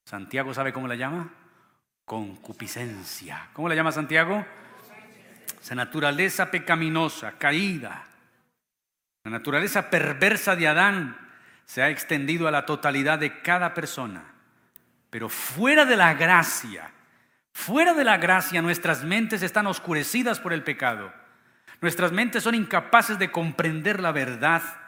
[0.05, 1.33] Santiago sabe cómo la llama?
[2.05, 3.49] Concupiscencia.
[3.51, 4.45] ¿Cómo la llama Santiago?
[5.59, 8.05] Esa naturaleza pecaminosa, caída.
[9.23, 11.17] La naturaleza perversa de Adán
[11.65, 14.23] se ha extendido a la totalidad de cada persona.
[15.09, 16.91] Pero fuera de la gracia,
[17.53, 21.11] fuera de la gracia, nuestras mentes están oscurecidas por el pecado.
[21.81, 24.82] Nuestras mentes son incapaces de comprender la verdad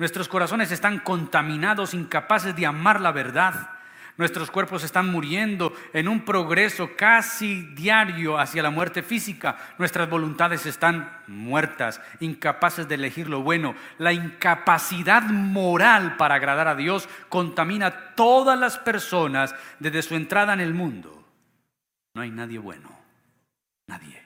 [0.00, 3.72] Nuestros corazones están contaminados, incapaces de amar la verdad.
[4.16, 9.58] Nuestros cuerpos están muriendo en un progreso casi diario hacia la muerte física.
[9.76, 13.74] Nuestras voluntades están muertas, incapaces de elegir lo bueno.
[13.98, 20.54] La incapacidad moral para agradar a Dios contamina a todas las personas desde su entrada
[20.54, 21.28] en el mundo.
[22.14, 22.88] No hay nadie bueno,
[23.86, 24.19] nadie.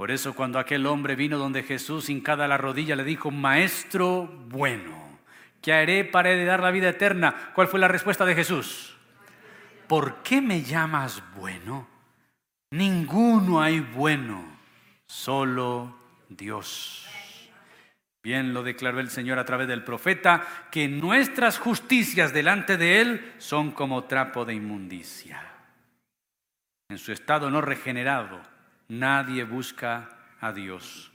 [0.00, 5.18] Por eso cuando aquel hombre vino donde Jesús hincada la rodilla le dijo, Maestro bueno,
[5.60, 7.52] ¿qué haré para heredar la vida eterna?
[7.54, 8.96] ¿Cuál fue la respuesta de Jesús?
[9.86, 11.86] ¿Por qué me llamas bueno?
[12.70, 14.42] Ninguno hay bueno,
[15.06, 15.94] solo
[16.30, 17.06] Dios.
[18.22, 23.34] Bien lo declaró el Señor a través del profeta, que nuestras justicias delante de Él
[23.36, 25.42] son como trapo de inmundicia.
[26.88, 28.40] En su estado no regenerado,
[28.90, 30.10] nadie busca
[30.40, 31.10] a Dios.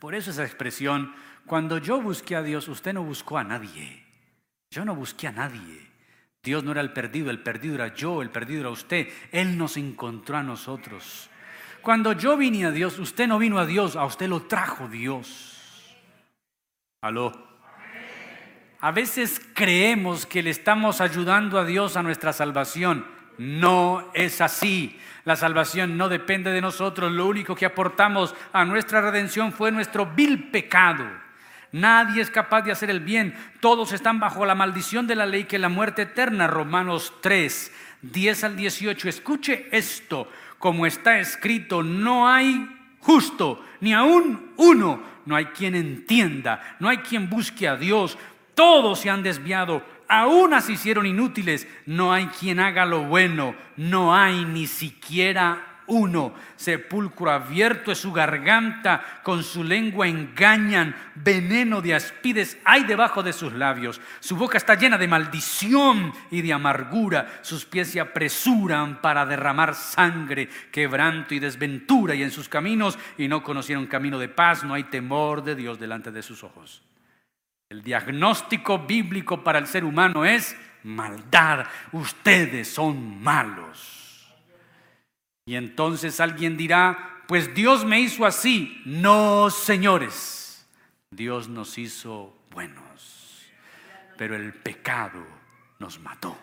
[0.00, 1.14] Por eso esa expresión,
[1.46, 4.04] cuando yo busqué a Dios, usted no buscó a nadie.
[4.70, 5.92] Yo no busqué a nadie.
[6.42, 9.08] Dios no era el perdido, el perdido era yo, el perdido era usted.
[9.30, 11.28] Él nos encontró a nosotros.
[11.82, 15.94] Cuando yo vine a Dios, usted no vino a Dios, a usted lo trajo Dios.
[17.02, 17.32] Aló.
[18.80, 23.06] A veces creemos que le estamos ayudando a Dios a nuestra salvación.
[23.42, 24.98] No es así.
[25.24, 27.10] La salvación no depende de nosotros.
[27.10, 31.04] Lo único que aportamos a nuestra redención fue nuestro vil pecado.
[31.72, 33.34] Nadie es capaz de hacer el bien.
[33.60, 36.46] Todos están bajo la maldición de la ley que la muerte eterna.
[36.46, 37.72] Romanos 3,
[38.02, 39.08] 10 al 18.
[39.08, 42.68] Escuche esto, como está escrito, no hay
[43.00, 45.10] justo, ni aún uno.
[45.24, 48.18] No hay quien entienda, no hay quien busque a Dios.
[48.54, 49.82] Todos se han desviado,
[50.12, 51.66] aún se hicieron inútiles.
[51.86, 56.34] No hay quien haga lo bueno, no hay ni siquiera uno.
[56.56, 63.32] Sepulcro abierto es su garganta, con su lengua engañan, veneno de aspides hay debajo de
[63.32, 64.00] sus labios.
[64.20, 67.40] Su boca está llena de maldición y de amargura.
[67.40, 72.14] Sus pies se apresuran para derramar sangre, quebranto y desventura.
[72.14, 75.80] Y en sus caminos, y no conocieron camino de paz, no hay temor de Dios
[75.80, 76.82] delante de sus ojos.
[77.72, 81.64] El diagnóstico bíblico para el ser humano es maldad.
[81.92, 84.30] Ustedes son malos.
[85.46, 88.82] Y entonces alguien dirá, pues Dios me hizo así.
[88.84, 90.68] No, señores,
[91.10, 93.50] Dios nos hizo buenos,
[94.18, 95.24] pero el pecado
[95.78, 96.36] nos mató.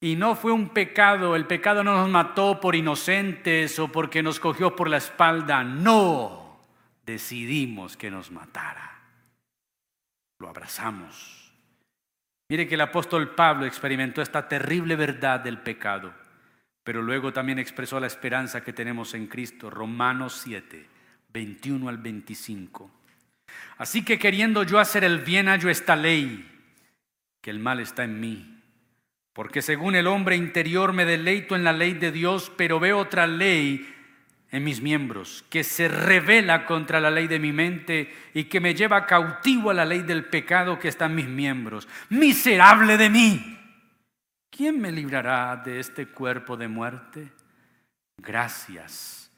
[0.00, 4.40] Y no fue un pecado, el pecado no nos mató por inocentes o porque nos
[4.40, 6.58] cogió por la espalda, no,
[7.04, 8.95] decidimos que nos matara.
[10.38, 11.52] Lo abrazamos.
[12.48, 16.14] Mire que el apóstol Pablo experimentó esta terrible verdad del pecado
[16.86, 20.86] pero luego también expresó la esperanza que tenemos en Cristo, Romanos 7,
[21.32, 22.88] 21 al 25.
[23.78, 26.48] Así que queriendo yo hacer el bien, hallo esta ley,
[27.42, 28.62] que el mal está en mí.
[29.32, 33.26] Porque según el hombre interior me deleito en la ley de Dios, pero veo otra
[33.26, 33.92] ley
[34.56, 38.74] en mis miembros, que se revela contra la ley de mi mente y que me
[38.74, 41.86] lleva cautivo a la ley del pecado que está en mis miembros.
[42.08, 43.52] Miserable de mí.
[44.56, 47.30] ¿quién me librará de este cuerpo de muerte?
[48.16, 49.30] Gracias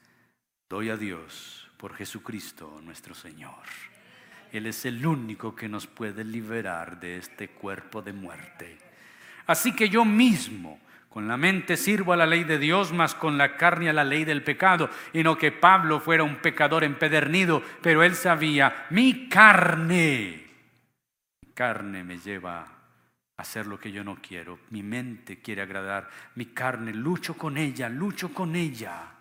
[0.69, 3.63] doy a Dios por Jesucristo nuestro Señor.
[4.51, 8.77] Él es el único que nos puede liberar de este cuerpo de muerte.
[9.45, 10.79] Así que yo mismo,
[11.09, 14.03] con la mente sirvo a la ley de Dios, mas con la carne a la
[14.03, 14.89] ley del pecado.
[15.11, 20.47] Y no que Pablo fuera un pecador empedernido, pero él sabía, mi carne,
[21.41, 22.79] mi carne me lleva
[23.39, 24.59] hacer lo que yo no quiero.
[24.69, 29.15] Mi mente quiere agradar, mi carne, lucho con ella, lucho con ella.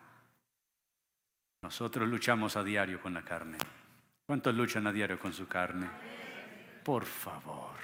[1.62, 3.58] Nosotros luchamos a diario con la carne.
[4.26, 5.88] ¿Cuántos luchan a diario con su carne?
[6.84, 7.76] Por favor,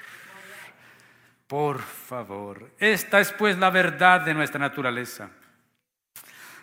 [1.46, 2.70] por favor.
[2.78, 5.30] Esta es pues la verdad de nuestra naturaleza.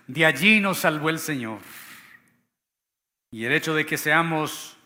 [0.08, 1.60] De allí nos salvó el Señor.
[3.32, 4.78] Y el hecho de que seamos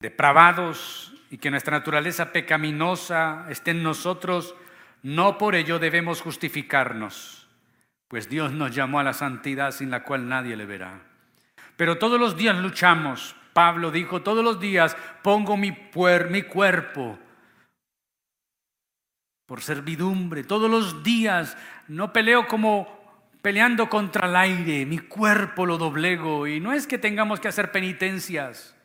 [0.00, 4.54] depravados, y que nuestra naturaleza pecaminosa esté en nosotros,
[5.02, 7.48] no por ello debemos justificarnos,
[8.08, 11.00] pues Dios nos llamó a la santidad sin la cual nadie le verá.
[11.76, 13.36] Pero todos los días luchamos.
[13.52, 15.76] Pablo dijo, todos los días pongo mi,
[16.30, 17.18] mi cuerpo
[19.46, 20.44] por servidumbre.
[20.44, 21.56] Todos los días
[21.88, 22.94] no peleo como
[23.40, 26.46] peleando contra el aire, mi cuerpo lo doblego.
[26.46, 28.76] Y no es que tengamos que hacer penitencias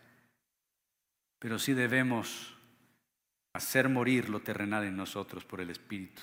[1.41, 2.55] pero sí debemos
[3.53, 6.22] hacer morir lo terrenal en nosotros por el Espíritu.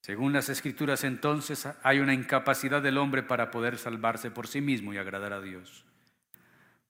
[0.00, 4.94] Según las Escrituras entonces hay una incapacidad del hombre para poder salvarse por sí mismo
[4.94, 5.84] y agradar a Dios.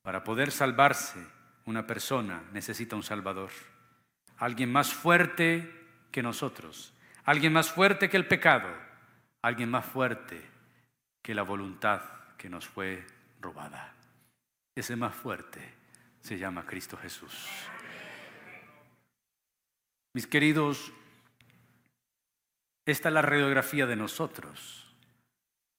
[0.03, 1.19] Para poder salvarse,
[1.65, 3.51] una persona necesita un Salvador.
[4.37, 5.78] Alguien más fuerte
[6.11, 6.93] que nosotros.
[7.25, 8.69] Alguien más fuerte que el pecado.
[9.43, 10.43] Alguien más fuerte
[11.23, 12.03] que la voluntad
[12.37, 13.07] que nos fue
[13.41, 13.95] robada.
[14.75, 15.61] Ese más fuerte
[16.21, 17.49] se llama Cristo Jesús.
[20.15, 20.93] Mis queridos,
[22.87, 24.87] esta es la radiografía de nosotros.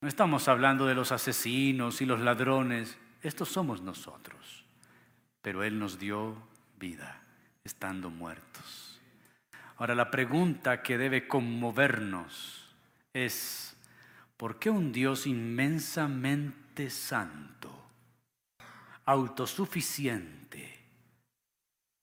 [0.02, 4.66] No estamos hablando de los asesinos y los ladrones, estos somos nosotros.
[5.42, 6.38] Pero Él nos dio
[6.78, 7.22] vida
[7.64, 8.89] estando muertos.
[9.80, 12.70] Ahora la pregunta que debe conmovernos
[13.12, 13.76] es,
[14.38, 17.80] ¿por qué un Dios inmensamente santo
[19.10, 20.80] autosuficiente,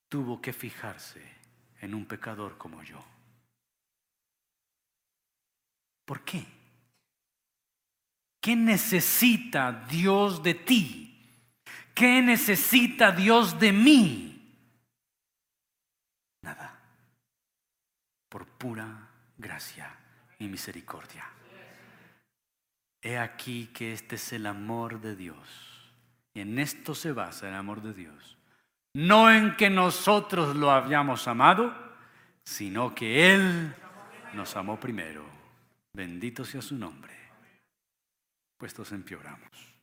[0.08, 1.22] tuvo que fijarse
[1.80, 2.98] en un pecador como yo.
[6.04, 6.44] ¿Por qué?
[8.40, 11.16] ¿Qué necesita Dios de ti?
[11.94, 14.58] ¿Qué necesita Dios de mí?
[16.42, 16.76] Nada.
[18.28, 19.08] Por pura
[19.38, 19.94] gracia
[20.40, 21.24] y misericordia.
[23.00, 25.92] He aquí que este es el amor de Dios
[26.34, 28.36] y en esto se basa el amor de Dios.
[28.94, 31.72] No en que nosotros lo hayamos amado,
[32.42, 33.72] sino que Él
[34.34, 35.24] nos amó primero.
[35.92, 37.14] Bendito sea su nombre.
[38.58, 39.75] Puestos empeoramos.